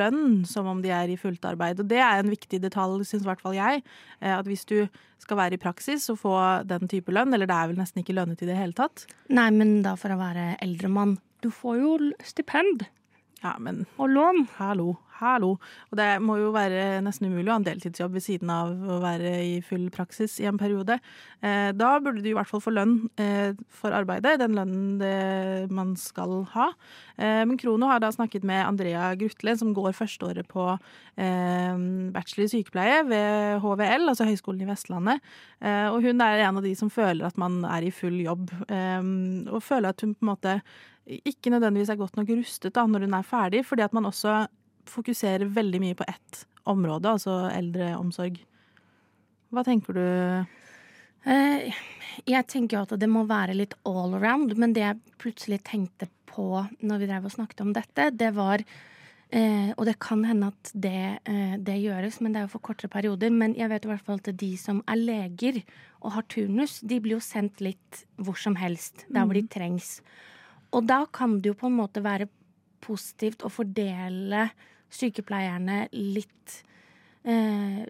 [0.00, 1.78] lønn som om de er i fullt arbeid.
[1.78, 3.84] Og det er en viktig detalj, syns i hvert fall jeg.
[4.18, 4.80] Eh, at hvis du
[5.22, 6.34] skal være i praksis og få
[6.66, 9.50] den type lønn, eller det er vel nesten ikke lønnet i det hele tatt Nei,
[9.54, 11.20] men da for å være eldremann.
[11.44, 11.96] Du får jo
[12.26, 12.88] stipend.
[13.44, 14.48] Ja, men Og lån.
[14.58, 15.54] Hallo, hallo.
[15.90, 18.98] Og det må jo være nesten umulig å ha en deltidsjobb ved siden av å
[19.02, 20.98] være i full praksis i en periode.
[21.42, 25.70] Eh, da burde du i hvert fall få lønn eh, for arbeidet, den lønnen det
[25.74, 26.70] man skal ha.
[27.16, 30.70] Eh, men Krono har da snakket med Andrea Grutle, som går førsteåret på
[31.18, 35.24] bachelor i sykepleie ved HVL, altså Høgskolen i Vestlandet.
[35.90, 39.58] Og hun er en av de som føler at man er i full jobb, og
[39.66, 40.54] føler at hun på en måte
[41.08, 44.44] ikke nødvendigvis er godt nok rustet da, når hun er ferdig, fordi at man også
[44.90, 48.38] fokuserer veldig mye på ett område, altså eldreomsorg.
[49.52, 50.04] Hva tenker du?
[51.28, 51.72] Eh,
[52.28, 56.50] jeg tenker at det må være litt all around, men det jeg plutselig tenkte på
[56.84, 58.62] når vi drev og snakket om dette, det var
[59.30, 62.64] eh, Og det kan hende at det, eh, det gjøres, men det er jo for
[62.64, 63.30] kortere perioder.
[63.30, 65.62] Men jeg vet i hvert fall at de som er leger
[66.00, 69.48] og har turnus, de blir jo sendt litt hvor som helst, der hvor de Mhm.
[69.52, 70.00] trengs.
[70.72, 72.28] Og da kan det jo på en måte være
[72.80, 74.50] positivt å fordele
[74.92, 76.58] sykepleierne litt
[77.28, 77.84] eh,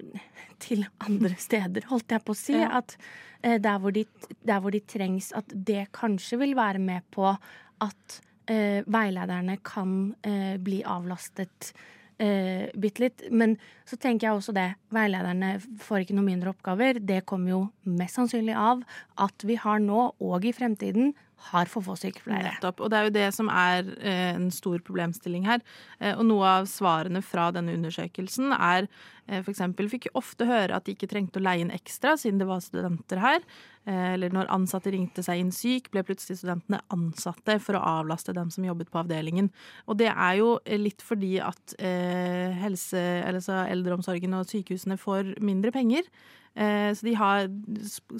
[0.62, 2.56] til andre steder, holdt jeg på å si.
[2.58, 2.80] Ja.
[2.80, 2.96] At
[3.42, 4.06] eh, der, hvor de,
[4.46, 8.18] der hvor de trengs, at det kanskje vil være med på at
[8.50, 9.94] eh, veilederne kan
[10.26, 11.72] eh, bli avlastet
[12.18, 13.26] eh, bitte litt.
[13.30, 13.56] Men
[13.88, 14.68] så tenker jeg også det.
[14.94, 17.00] Veilederne får ikke noe mindre oppgaver.
[17.00, 18.82] Det kommer jo mest sannsynlig av
[19.22, 21.14] at vi har nå, og i fremtiden,
[21.50, 22.54] har for få sykepleiere.
[22.56, 22.82] Nettopp.
[22.82, 25.62] Og det er jo det som er eh, en stor problemstilling her.
[26.00, 28.88] Eh, og noe av svarene fra denne undersøkelsen er
[29.28, 32.48] eh, eksempel fikk ofte høre at de ikke trengte å leie inn ekstra siden det
[32.50, 33.44] var studenter her.
[33.88, 38.34] Eh, eller når ansatte ringte seg inn syk, ble plutselig studentene ansatte for å avlaste
[38.36, 39.48] dem som jobbet på avdelingen.
[39.88, 44.98] Og det er jo eh, litt fordi at eh, helse, eller så eldreomsorgen og sykehusene
[45.00, 46.10] får mindre penger.
[46.58, 47.48] Eh, Så de har,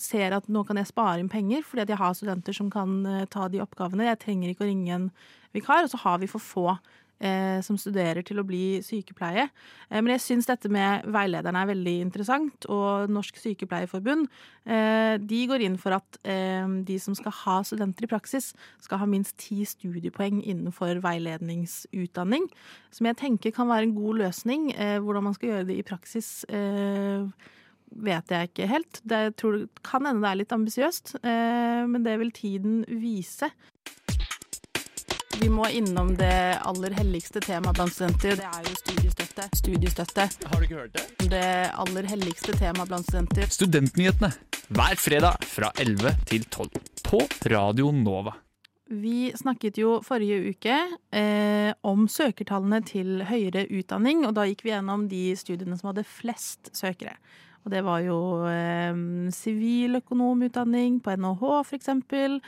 [0.00, 3.02] ser at nå kan jeg spare inn penger fordi at jeg har studenter som kan
[3.04, 4.09] eh, ta de oppgavene.
[4.09, 5.11] Jeg trenger ikke å ringe en
[5.57, 6.78] vikar, og så har vi for få
[7.20, 9.48] eh, som studerer til å bli sykepleie.
[9.88, 14.28] Eh, men jeg syns dette med veilederne er veldig interessant, og Norsk Sykepleierforbund
[14.64, 18.52] eh, de går inn for at eh, de som skal ha studenter i praksis,
[18.85, 22.48] skal ha minst ti studiepoeng innenfor veiledningsutdanning.
[22.94, 24.72] Som jeg tenker kan være en god løsning.
[24.74, 26.42] Eh, hvordan man skal gjøre det i praksis.
[26.48, 27.54] Eh,
[28.04, 29.00] vet jeg ikke helt.
[29.09, 33.48] Det tror, kan hende det er litt ambisiøst, men det vil tiden vise.
[35.38, 39.44] Vi må innom det aller helligste temaet blant studenter, det er jo studiestøtte.
[39.55, 40.24] Studiestøtte.
[40.51, 41.29] Har du ikke hørt det?
[41.31, 43.46] Det aller helligste temaet blant studenter.
[43.55, 44.33] Studentnyhetene
[44.74, 47.20] hver fredag fra 11 til 12 på
[47.53, 48.33] Radio Nova.
[48.90, 50.79] Vi snakket jo forrige uke
[51.14, 56.07] eh, om søkertallene til høyere utdanning, og da gikk vi gjennom de studiene som hadde
[56.09, 57.14] flest søkere.
[57.62, 58.18] Og det var jo
[58.51, 62.40] eh, siviløkonomutdanning på NHH, for eksempel.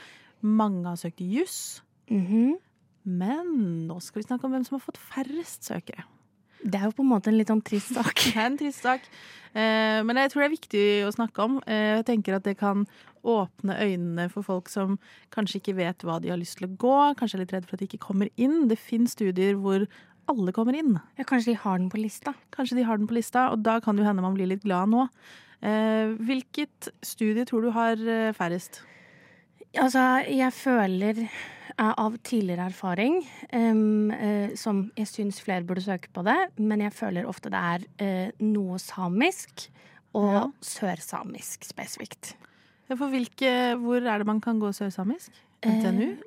[0.43, 1.79] Mange har søkt juss.
[2.11, 2.59] Mhm.
[3.03, 3.53] Men
[3.89, 6.05] nå skal vi snakke om hvem som har fått færrest søkere.
[6.61, 8.13] Det er jo på en måte en litt sånn trist sak.
[8.27, 9.07] Det er en trist sak.
[9.51, 11.57] Eh, men jeg tror det er viktig å snakke om.
[11.65, 12.85] Eh, jeg tenker at det kan
[13.27, 14.95] åpne øynene for folk som
[15.33, 17.75] kanskje ikke vet hva de har lyst til å gå, kanskje er litt redd for
[17.75, 18.69] at de ikke kommer inn.
[18.69, 19.85] Det finnes studier hvor
[20.31, 20.95] alle kommer inn.
[21.17, 22.33] Ja, Kanskje de har den på lista.
[22.55, 24.93] Kanskje de har den på lista, og da kan det hende man blir litt glad
[24.93, 25.07] nå.
[25.61, 28.81] Eh, hvilket studie tror du har eh, færrest?
[29.77, 31.25] Altså, jeg føler
[31.79, 33.19] av tidligere erfaring
[33.53, 37.61] um, uh, som jeg syns flere burde søke på det, men jeg føler ofte det
[37.61, 39.67] er uh, noe samisk
[40.17, 40.43] og Ja.
[40.61, 42.33] sørsamisk spesifikt.
[42.89, 45.31] Ja, For hvilke, hvor er det man kan gå sørsamisk?
[45.63, 46.17] NTNU?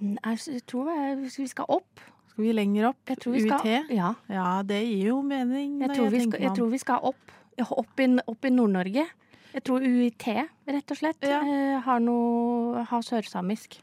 [0.00, 2.00] Uh, jeg tror jeg, vi skal opp.
[2.32, 3.02] Skal vi lenger opp?
[3.08, 3.66] Jeg tror vi UiT?
[3.92, 4.14] Ja.
[4.32, 5.82] Ja, det gir jo mening.
[5.82, 7.34] Jeg tror, tror, vi skal, jeg tror vi skal opp.
[7.62, 9.04] Opp i, opp i Nord-Norge.
[9.52, 10.24] Jeg tror UiT,
[10.72, 13.76] rett og slett, eh, har noe Har sørsamisk.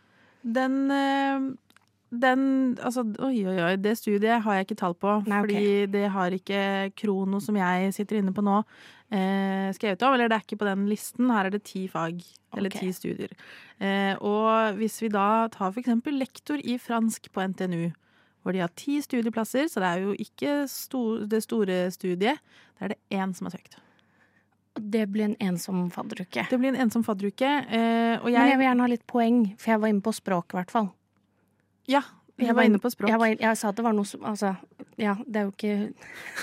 [0.44, 1.40] Den, eh,
[2.10, 3.76] den Altså, oi, oi, oi.
[3.78, 5.20] Det studiet har jeg ikke tall på.
[5.28, 5.42] Nei, okay.
[5.42, 6.62] Fordi det har ikke
[6.98, 8.62] Krono, som jeg sitter inne på nå,
[9.12, 10.14] eh, skrevet om.
[10.14, 11.30] Eller det er ikke på den listen.
[11.30, 12.24] Her er det ti fag.
[12.58, 12.88] Eller okay.
[12.88, 13.34] ti studier.
[13.80, 17.92] Eh, og hvis vi da tar eksempel lektor i fransk på NTNU,
[18.42, 22.40] hvor de har ti studieplasser, så det er jo ikke sto det store studiet.
[22.80, 23.78] Det er det én som har søkt.
[24.74, 26.46] Det blir en ensom fadderuke.
[26.50, 27.50] Det blir en ensom fadderuke.
[27.70, 28.22] Eh, jeg...
[28.30, 30.74] Men jeg vil gjerne ha litt poeng, for jeg var inne på språk, i hvert
[30.74, 30.92] fall.
[31.90, 32.04] Ja,
[32.48, 33.12] jeg var inne på språk.
[33.12, 34.54] Jeg, var, jeg sa at det var noe som Altså,
[35.00, 35.76] ja, det er jo ikke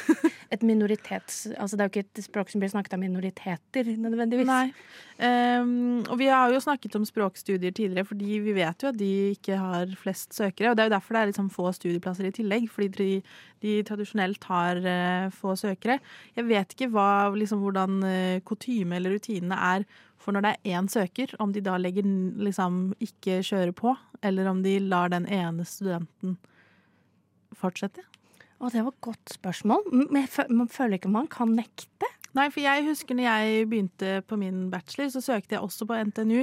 [0.54, 1.46] et minoritets...
[1.56, 4.48] Altså, det er jo ikke et språk som blir snakket av minoriteter, nødvendigvis.
[4.48, 4.70] Nei.
[5.16, 9.10] Um, og vi har jo snakket om språkstudier tidligere, fordi vi vet jo at de
[9.34, 10.70] ikke har flest søkere.
[10.70, 13.10] Og det er jo derfor det er liksom få studieplasser i tillegg, fordi de,
[13.64, 16.00] de tradisjonelt har uh, få søkere.
[16.36, 19.88] Jeg vet ikke hva, liksom, hvordan uh, kutyme eller rutinene er
[20.22, 22.06] for når det er én søker, om de da legger
[22.42, 23.94] liksom ikke kjører på,
[24.26, 26.36] eller om de lar den ene studenten
[27.56, 28.04] fortsette.
[28.56, 29.84] Å, det var et godt spørsmål.
[29.92, 32.08] Men jeg man føler ikke man kan nekte.
[32.36, 35.96] Nei, for jeg husker når jeg begynte på min bachelor, så søkte jeg også på
[36.10, 36.42] NTNU.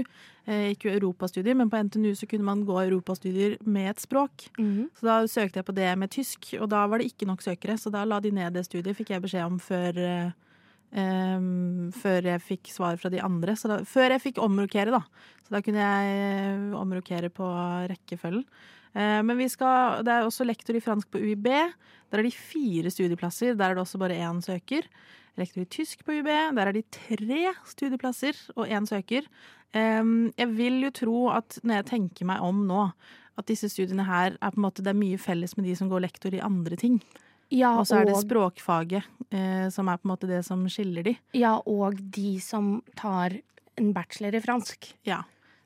[0.50, 4.48] Eh, ikke europastudier, men på NTNU så kunne man gå europastudier med et språk.
[4.98, 7.78] Så da søkte jeg på det med tysk, og da var det ikke nok søkere.
[7.78, 10.34] Så da la de ned det studiet, fikk jeg beskjed om før, eh,
[10.94, 13.56] em, før jeg fikk svar fra de andre.
[13.58, 15.02] Da, før jeg fikk omrokere, da.
[15.44, 17.48] Så da kunne jeg eh, omrokere på
[17.92, 18.46] rekkefølgen.
[18.94, 21.50] Uh, Men vi skal, det er også lektor i fransk på UiB.
[22.14, 23.56] Der er de fire studieplasser.
[23.58, 24.86] Der er det også bare én søker.
[25.36, 26.30] Lektor i tysk på UiB.
[26.30, 29.26] Der er de tre studieplasser og én søker.
[29.74, 32.92] Um, Jeg vil jo tro at når jeg tenker meg om nå,
[33.34, 35.90] at disse studiene her er på en måte, det er mye felles med de som
[35.90, 37.02] går lektor i andre ting.
[37.54, 41.06] Ja, og så er det språkfaget eh, som er på en måte det som skiller
[41.06, 41.18] de.
[41.38, 43.38] Ja, og de som tar
[43.80, 44.90] en bachelor i fransk.
[45.08, 45.22] Ja,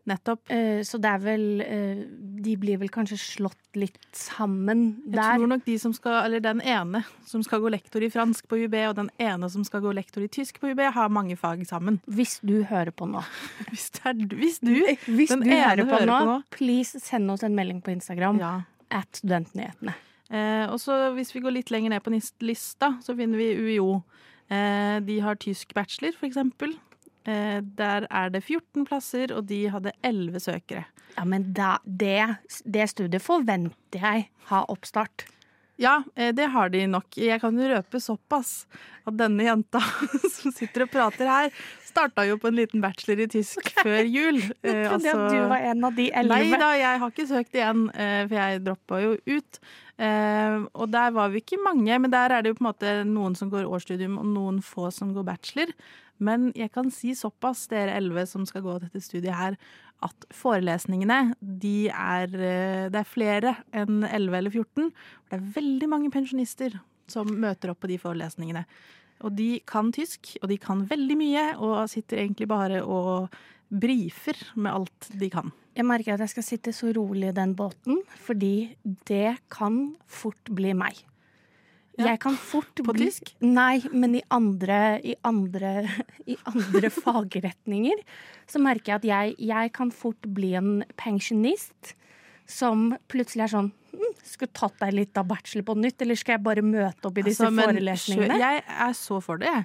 [0.08, 0.52] nettopp.
[0.52, 2.02] Eh, så det er vel eh,
[2.44, 5.20] De blir vel kanskje slått litt sammen der.
[5.20, 8.48] Jeg tror nok de som skal, eller den ene som skal gå lektor i fransk
[8.50, 11.38] på UB, og den ene som skal gå lektor i tysk på UB, har mange
[11.40, 12.02] fag sammen.
[12.08, 13.24] Hvis du hører på nå.
[13.72, 14.74] hvis, det er, hvis du,
[15.08, 18.44] Hvis den du hører ene på, nå, please send oss en melding på Instagram.
[18.88, 19.96] At Studentnyhetene.
[20.30, 22.14] Eh, og så hvis vi går litt lenger ned på
[22.46, 24.02] lista, så finner vi UiO.
[24.52, 26.76] Eh, de har tysk bachelor, for eksempel.
[27.28, 30.86] Eh, der er det 14 plasser, og de hadde 11 søkere.
[31.18, 35.26] Ja, men da, det, det studiet forventer jeg har oppstart.
[35.78, 37.18] Ja, eh, det har de nok.
[37.22, 38.66] Jeg kan jo røpe såpass
[39.08, 39.82] at denne jenta
[40.36, 41.52] som sitter og prater her,
[41.88, 44.40] starta jo på en liten bachelor i tysk før jul.
[44.68, 46.48] Eh, Jeg trodde at du var en av de elleve.
[46.50, 49.62] Nei da, jeg har ikke søkt igjen, eh, for jeg droppa jo ut.
[49.98, 52.98] Eh, og der var vi ikke mange, men der er det jo på en måte
[53.08, 55.72] noen som går årsstudium, og noen få som går bachelor.
[56.18, 59.58] Men jeg kan si såpass, dere elleve som skal gå dette studiet her,
[60.06, 64.92] at forelesningene, de er eh, Det er flere enn 11 eller 14.
[65.30, 66.78] Det er veldig mange pensjonister
[67.10, 68.66] som møter opp på de forelesningene.
[69.26, 73.34] Og de kan tysk, og de kan veldig mye, og sitter egentlig bare og
[73.68, 75.52] brifer med alt de kan.
[75.78, 78.78] Jeg merker at jeg skal sitte så rolig i den båten, fordi
[79.10, 81.02] det kan fort bli meg.
[81.98, 83.32] Jeg kan fort På bli tysk?
[83.42, 85.72] Nei, men i andre, i andre,
[86.30, 88.04] i andre fagretninger
[88.48, 91.96] så merker jeg at jeg, jeg kan fort bli en pensjonist
[92.48, 96.38] som plutselig er sånn hm, Skulle tatt deg litt av bachelor på nytt, eller skal
[96.38, 98.40] jeg bare møte opp i disse Altså, forelesningene?
[98.40, 99.58] Jeg er så for det.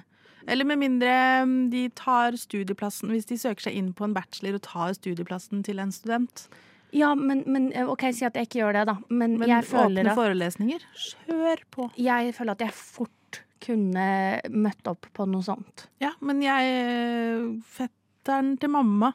[0.49, 1.13] Eller med mindre
[1.47, 5.63] mm, de tar studieplassen Hvis de søker seg inn på en bachelor og tar studieplassen
[5.63, 6.47] til en student.
[6.93, 8.97] Ja, men, men OK, si at jeg ikke gjør det, da.
[9.09, 11.89] Men, Men jeg føler åpne forelesninger, kjør på.
[11.97, 14.07] Jeg føler at jeg fort kunne
[14.51, 15.87] møtt opp på noe sånt.
[16.03, 19.13] Ja, men jeg Fetteren til mamma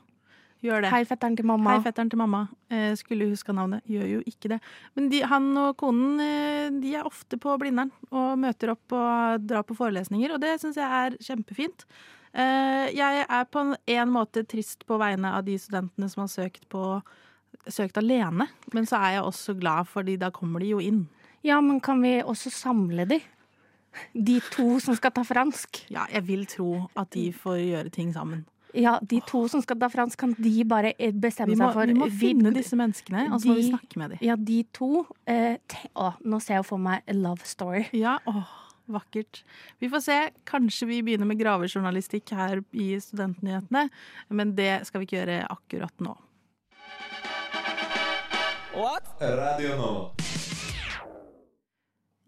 [0.58, 0.90] Gjør det.
[0.90, 1.76] Hei, fetteren til mamma.
[1.76, 2.40] Hei, fetteren til mamma.
[2.74, 3.84] Eh, skulle huska navnet.
[3.86, 4.58] Gjør jo ikke det.
[4.98, 9.46] Men de, han og konen eh, de er ofte på Blindern og møter opp og
[9.46, 11.86] drar på forelesninger, og det syns jeg er kjempefint.
[12.34, 16.32] Eh, jeg er på en, en måte trist på vegne av de studentene som har
[16.32, 16.82] søkt på
[17.66, 21.06] søkt alene, men så er jeg også glad, fordi da kommer de jo inn.
[21.46, 23.20] Ja, men kan vi også samle de?
[24.14, 25.82] De to som skal ta fransk.
[25.92, 28.44] Ja, jeg vil tro at de får gjøre ting sammen.
[28.76, 31.88] Ja, de to som skal ta fransk, kan de bare eh, bestemme må, seg for
[31.88, 34.22] vi må finne disse menneskene, og så må vi snakke med dem.
[34.28, 35.06] Ja, de to.
[35.28, 37.86] Eh, te, å, nå ser jeg for meg a love story.
[37.96, 38.52] Ja, åh,
[38.92, 39.42] vakkert.
[39.80, 40.18] Vi får se.
[40.48, 43.88] Kanskje vi begynner med gravejournalistikk her i Studentnyhetene,
[44.28, 46.14] men det skal vi ikke gjøre akkurat nå.
[48.78, 50.02] Radio Nova.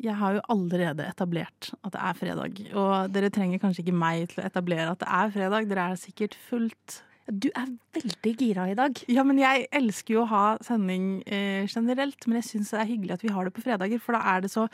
[0.02, 4.24] Jeg har jo allerede etablert at det er fredag, og dere trenger kanskje ikke meg
[4.32, 6.96] til å etablere at det er fredag, dere er sikkert fullt
[7.30, 8.98] Du er veldig gira i dag.
[9.06, 12.90] Ja, men jeg elsker jo å ha sending eh, generelt, men jeg syns det er
[12.90, 14.66] hyggelig at vi har det på fredager, for da er det så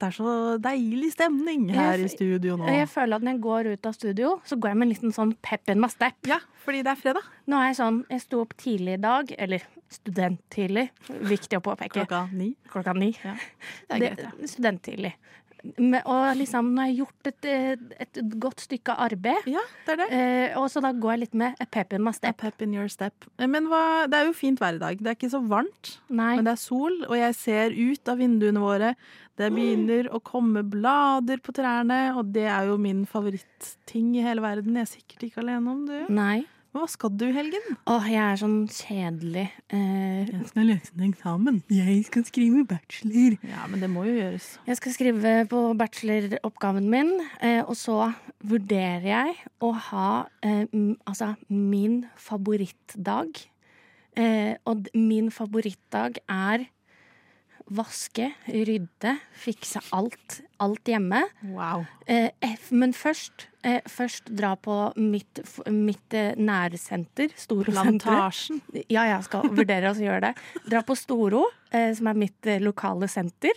[0.00, 2.66] det er så deilig stemning her i studio nå.
[2.72, 5.12] Jeg føler at når jeg går ut av studio, så går jeg med en liten
[5.16, 6.16] sånn pep in my step.
[6.26, 7.28] Ja, fordi det er fredag.
[7.46, 10.88] Nå er jeg sånn Jeg sto opp tidlig i dag, eller studenttidlig.
[11.30, 12.02] Viktig å påpeke.
[12.04, 12.52] Klokka ni.
[12.70, 13.12] Klokka ni.
[13.24, 13.34] Ja,
[13.88, 14.32] det er greit, ja.
[14.46, 15.14] Studenttidlig.
[15.60, 20.06] Og liksom, har jeg gjort et, eh, et godt stykke arbeid, Ja, det er det.
[20.10, 22.38] eh, og så da går jeg litt med a pep in my A step.
[22.38, 23.12] pep in your step.
[23.38, 24.96] Men hva, det er jo fint vær i dag.
[24.96, 26.36] Det er ikke så varmt, Nei.
[26.36, 28.94] men det er sol, og jeg ser ut av vinduene våre.
[29.40, 34.42] Det begynner å komme blader på trærne, og det er jo min favorittting i hele
[34.44, 34.76] verden.
[34.76, 36.02] Jeg er sikkert ikke alene om det.
[36.12, 36.42] Nei.
[36.70, 37.64] Men hva skal du i helgen?
[37.90, 39.46] Åh, jeg er sånn kjedelig.
[39.74, 41.56] Eh, Jeg skal løse en eksamen.
[41.72, 43.38] jeg skal skrive bachelor.
[43.42, 44.46] Ja, men det må jo gjøres.
[44.68, 47.10] Jeg skal skrive på bacheloroppgaven min,
[47.40, 48.12] eh, og så
[48.44, 50.66] vurderer jeg å ha eh,
[51.08, 53.40] altså min favorittdag.
[54.16, 56.68] Eh, og min favorittdag er
[57.70, 60.40] vaske, rydde, fikse alt.
[60.60, 61.22] Alt hjemme.
[61.54, 61.84] Wow.
[62.10, 62.30] Eh,
[62.74, 65.40] men først, eh, først dra på mitt,
[65.70, 68.50] mitt eh, nærsenter, Storo-senteret.
[68.90, 70.34] Ja, jeg skal vurdere å gjøre det.
[70.66, 73.54] Dra på Storo, eh, som er mitt eh, lokale senter.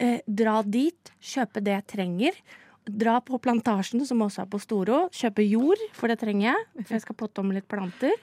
[0.00, 2.42] Eh, dra dit, kjøpe det jeg trenger.
[2.90, 5.02] Dra på Plantasjen, som også er på Storo.
[5.12, 6.86] Kjøpe jord, for det trenger jeg.
[6.86, 8.14] For jeg skal potte om litt planter.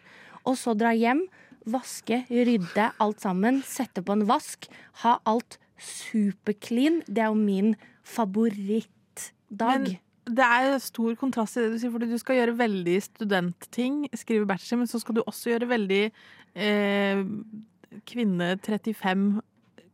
[0.48, 1.28] Og så dra hjem,
[1.72, 3.62] vaske, rydde alt sammen.
[3.68, 4.68] Sette på en vask.
[5.04, 7.02] Ha alt superclean.
[7.08, 7.76] Det er jo min
[8.08, 8.90] favorittdag.
[9.52, 9.90] Men
[10.28, 14.48] det er stor kontrast i det du sier, fordi du skal gjøre veldig studentting, skrive
[14.50, 17.22] bachelor, men så skal du også gjøre veldig eh,
[18.08, 19.28] kvinne 35,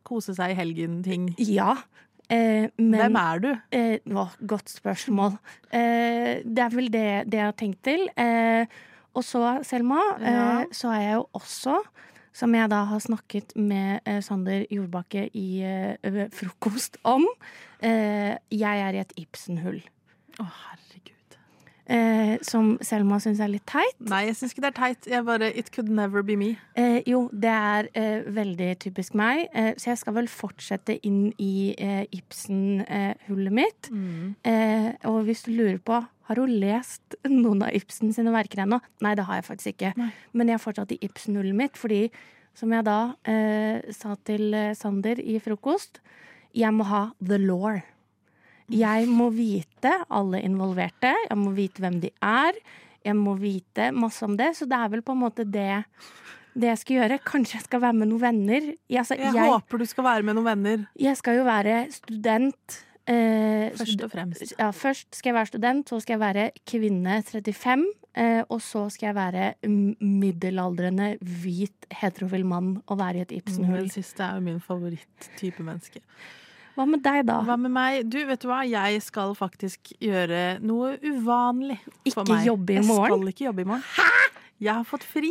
[0.04, 1.28] kose seg i helgen-ting.
[1.38, 1.76] Ja.
[2.32, 3.50] Eh, men, Hvem er du?
[3.76, 5.38] Eh, å, godt spørsmål.
[5.70, 8.04] Eh, det er vel det, det jeg har tenkt til.
[8.18, 8.66] Eh,
[9.14, 10.60] og så, Selma, Ja.
[10.60, 11.76] eh, så er jeg jo også,
[12.34, 17.24] som jeg da har snakket med eh, Sander Jordbakke i eh, frokost om,
[17.84, 19.82] jeg er i et Ibsen-hull.
[20.40, 20.83] Å, herregud.
[21.84, 23.98] Eh, som Selma syns er litt teit.
[24.08, 25.08] Nei, jeg syns ikke det er teit.
[25.10, 26.54] Jeg bare It could never be me.
[26.80, 31.26] Eh, jo, det er eh, veldig typisk meg, eh, så jeg skal vel fortsette inn
[31.36, 33.90] i eh, Ibsen-hullet mitt.
[34.48, 38.78] Eh, og hvis du lurer på har hun lest noen av Ibsen sine verker ennå?
[39.04, 39.92] Nei, det har jeg faktisk ikke.
[40.32, 42.06] Men jeg er fortsatt i Ibsen-hullet mitt, fordi
[42.56, 46.00] som jeg da eh, sa til eh, Sander i frokost,
[46.54, 47.76] jeg må ha the law.
[48.72, 52.56] Jeg må vite alle involverte, jeg må vite hvem de er,
[53.04, 55.82] jeg må vite masse om det, så det er vel på en måte det
[56.54, 57.18] det jeg skal gjøre.
[57.26, 58.66] Kanskje jeg skal være med noen venner.
[58.86, 60.84] Jeg, altså, Jeg, jeg, håper du skal være med noen venner.
[61.02, 62.76] jeg skal jo være student.
[63.10, 64.54] Eh, Først og fremst.
[64.58, 67.84] Ja, først skal jeg være student, så skal jeg være kvinne 35.
[68.14, 69.48] Eh, og så skal jeg være
[70.00, 73.88] middelaldrende, hvit, heterofil mann og være i et Ibsen-hull.
[73.88, 76.00] Den siste er jo min favoritt-type menneske.
[76.74, 77.38] Hva med deg, da?
[77.46, 78.02] Hva med meg?
[78.10, 78.62] Du, vet du hva?
[78.66, 82.46] Jeg skal faktisk gjøre noe uvanlig for Ikke meg.
[82.50, 83.04] jobbe i morgen?
[83.04, 83.90] Jeg skal ikke jobbe i morgen.
[83.94, 84.12] Hæ?!
[84.64, 85.30] Jeg har fått fri.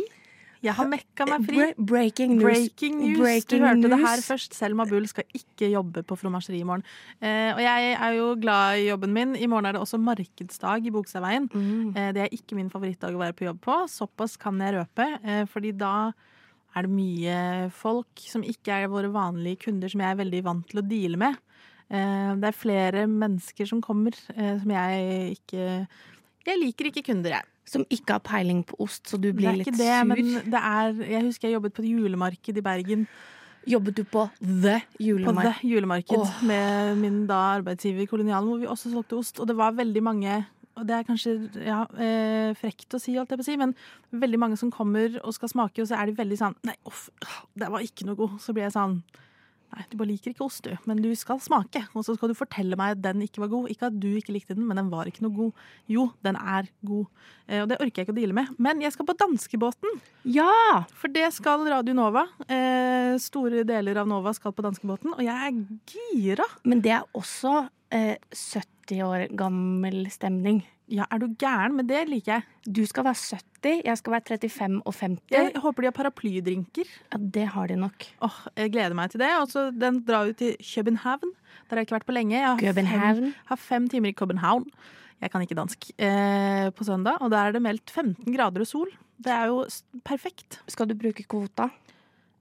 [0.64, 1.64] Jeg har mekka meg fri.
[1.76, 2.44] Breaking news.
[2.46, 3.18] Breaking news.
[3.20, 4.54] Breaking du hørte det her først.
[4.56, 6.84] Selma Bull skal ikke jobbe på fromasjeri i morgen.
[7.20, 9.34] Eh, og jeg er jo glad i jobben min.
[9.36, 11.50] I morgen er det også markedsdag i Bogstadveien.
[11.52, 11.90] Mm.
[11.92, 13.76] Eh, det er ikke min favorittdag å være på jobb på.
[13.92, 15.10] Såpass kan jeg røpe.
[15.20, 15.92] Eh, fordi da
[16.74, 17.38] er det mye
[17.74, 21.20] folk som ikke er våre vanlige kunder, som jeg er veldig vant til å deale
[21.20, 21.38] med.
[21.92, 25.66] Eh, det er flere mennesker som kommer eh, som jeg ikke
[26.44, 27.50] Jeg liker ikke kunder, jeg.
[27.68, 30.10] Som ikke har peiling på ost, så du Det blir er litt ikke det, sur.
[30.10, 33.06] men det er Jeg husker jeg jobbet på et julemarked i Bergen.
[33.64, 35.40] Jobbet du på The Julemarked?
[35.40, 36.32] På The julemarked oh.
[36.44, 39.40] med min da arbeidsgiver Kolonialen, hvor vi også solgte ost.
[39.40, 40.44] Og det var veldig mange
[40.74, 43.74] og det er kanskje ja, eh, frekt å si, alt jeg på å si, men
[44.14, 47.06] veldig mange som kommer og skal smake, og så er de veldig sånn Nei, uff,
[47.58, 48.40] det var ikke noe god.
[48.42, 48.98] Så blir jeg sånn
[49.74, 50.74] Nei, du bare liker ikke ost, du.
[50.86, 51.80] Men du skal smake.
[51.98, 53.70] Og så skal du fortelle meg at den ikke var god.
[53.72, 55.64] Ikke at du ikke likte den, men den var ikke noe god.
[55.90, 57.08] Jo, den er god.
[57.48, 58.52] Eh, og det orker jeg ikke å deale med.
[58.62, 59.98] Men jeg skal på danskebåten.
[60.30, 60.84] Ja!
[60.94, 62.22] For det skal Radio Nova.
[62.46, 65.58] Eh, store deler av Nova skal på danskebåten, og jeg er
[65.90, 66.46] gira.
[66.62, 70.62] Men det er også eh, 70 år gammel stemning.
[70.92, 71.72] Ja, er du gæren?
[71.78, 72.44] Men det liker jeg.
[72.68, 75.30] Du skal være 70, jeg skal være 35 og 50.
[75.32, 76.90] Jeg håper de har paraplydrinker.
[77.12, 78.04] Ja, det har de nok.
[78.22, 79.30] Åh, Jeg gleder meg til det.
[79.40, 81.32] Og så Den drar jo til København.
[81.64, 82.36] Der har jeg ikke vært på lenge.
[82.36, 82.82] Jeg har.
[82.84, 84.66] Fem, har fem timer i København.
[85.22, 85.90] Jeg kan ikke dansk.
[85.98, 87.16] Eh, på søndag.
[87.22, 88.90] Og der er det meldt 15 grader og sol.
[89.16, 89.64] Det er jo
[90.04, 90.60] perfekt.
[90.68, 91.70] Skal du bruke kvota?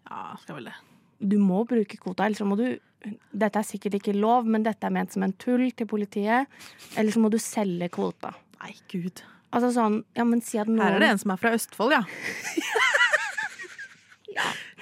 [0.10, 0.76] Ja, skal vel det.
[1.24, 2.66] Du må bruke kvota, ellers så må du
[3.36, 6.48] Dette er sikkert ikke lov, men dette er ment som en tull til politiet.
[6.96, 8.30] Eller så må du selge kvota.
[8.62, 9.20] Nei, gud.
[9.52, 11.92] Altså sånn, ja, men si at noen Her er det en som er fra Østfold,
[11.98, 12.00] ja.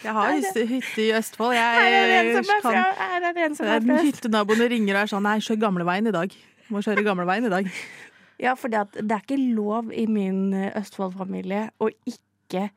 [0.01, 1.53] Jeg har hytte, hytte i Østfold.
[1.53, 3.97] Jeg, Her er det en som er fra- her er det en som er fra
[3.97, 6.37] Øst- Hyttenaboene ringer og er sånn Nei, kjør gamleveien i dag.
[6.71, 7.71] Må kjøre gamleveien i dag.
[8.41, 12.71] Ja, for det, det er ikke lov i min eh, Østfold-familie å ikke,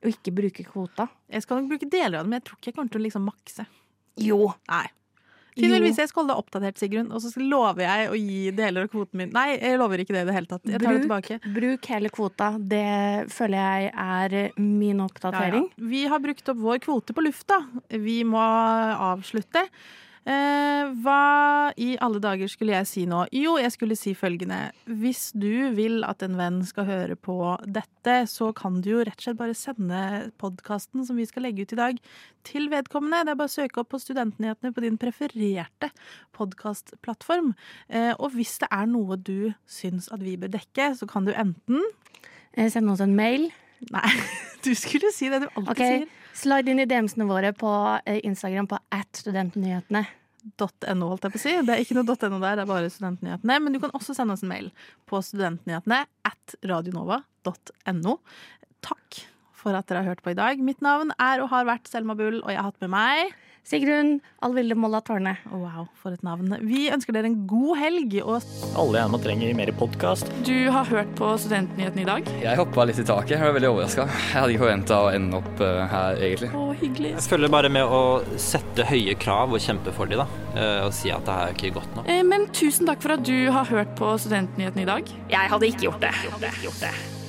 [0.00, 1.08] å ikke bruke kvota.
[1.30, 3.04] Jeg skal nok bruke deler av det, men jeg tror ikke jeg kommer til å
[3.08, 3.66] liksom makse.
[4.20, 4.40] Jo.
[4.70, 4.86] Nei.
[5.60, 8.92] Hvis jeg skal holde deg oppdatert, Sigrun, og så lover jeg å gi deler av
[8.92, 9.32] kvoten min.
[9.34, 10.62] Nei, jeg lover ikke det i det hele tatt.
[10.64, 11.38] Jeg tar det tilbake.
[11.56, 12.50] bruk hele kvota.
[12.70, 15.08] Det føler jeg er min min Ja, ja.
[15.10, 15.66] oppdatering.
[15.90, 17.58] Vi har brukt opp vår kvote på lufta.
[17.90, 19.66] Vi må avslutte.
[20.28, 23.22] Eh, hva i alle dager skulle jeg si nå?
[23.32, 24.58] Jo, jeg skulle si følgende.
[24.84, 29.16] Hvis du vil at en venn skal høre på dette, så kan du jo rett
[29.16, 30.02] og slett bare sende
[30.42, 32.02] podkasten som vi skal legge ut i dag,
[32.44, 33.22] til vedkommende.
[33.24, 35.92] Det er bare å søke opp på Studentnyhetene på din prefererte
[36.36, 37.54] podkastplattform.
[37.88, 41.34] Eh, og hvis det er noe du syns at vi bør dekke, så kan du
[41.36, 41.80] enten
[42.50, 43.44] Sende oss en mail.
[43.94, 44.08] Nei,
[44.66, 46.00] du skulle si det du alltid okay.
[46.00, 46.19] sier.
[46.40, 47.70] Slide inn i DM-ene våre på
[48.08, 50.06] eh, Instagram på at studentnyhetene.
[50.40, 51.52] .no, holdt jeg på å si.
[51.68, 53.58] Det er ikke noe .no der, det er bare Studentnyhetene.
[53.60, 54.70] Men du kan også sende oss en mail
[55.10, 58.16] på studentnyhetene at radionova.no.
[58.80, 59.20] Takk
[59.60, 60.58] for at dere har hørt på i dag.
[60.64, 63.32] Mitt navn er og har vært Selma Bull, og jeg har hatt med meg
[63.70, 65.34] Sigrun Alvilde Molla Tårne.
[65.52, 66.48] Wow, for et navn.
[66.64, 68.14] Vi ønsker dere en god helg.
[68.24, 68.40] Og
[68.80, 70.30] Alle gjerne trenger mer podkast.
[70.48, 72.30] du har hørt på Studentnyhetene i dag.
[72.40, 73.36] Jeg hoppa litt i taket.
[73.36, 74.08] Jeg var veldig overraska.
[74.08, 76.50] Jeg hadde ikke forventa å ende opp eh, her, egentlig.
[76.56, 77.12] Å, hyggelig.
[77.18, 78.02] Jeg følger bare med å
[78.40, 80.42] sette høye krav og kjempe for dem, da.
[80.56, 82.10] eh, Og si at det her er ikke godt nok.
[82.32, 85.16] Men tusen takk for at du har hørt på Studentnyhetene i dag.
[85.36, 86.16] Jeg hadde ikke gjort det.
[86.24, 87.19] Jeg hadde ikke gjort det.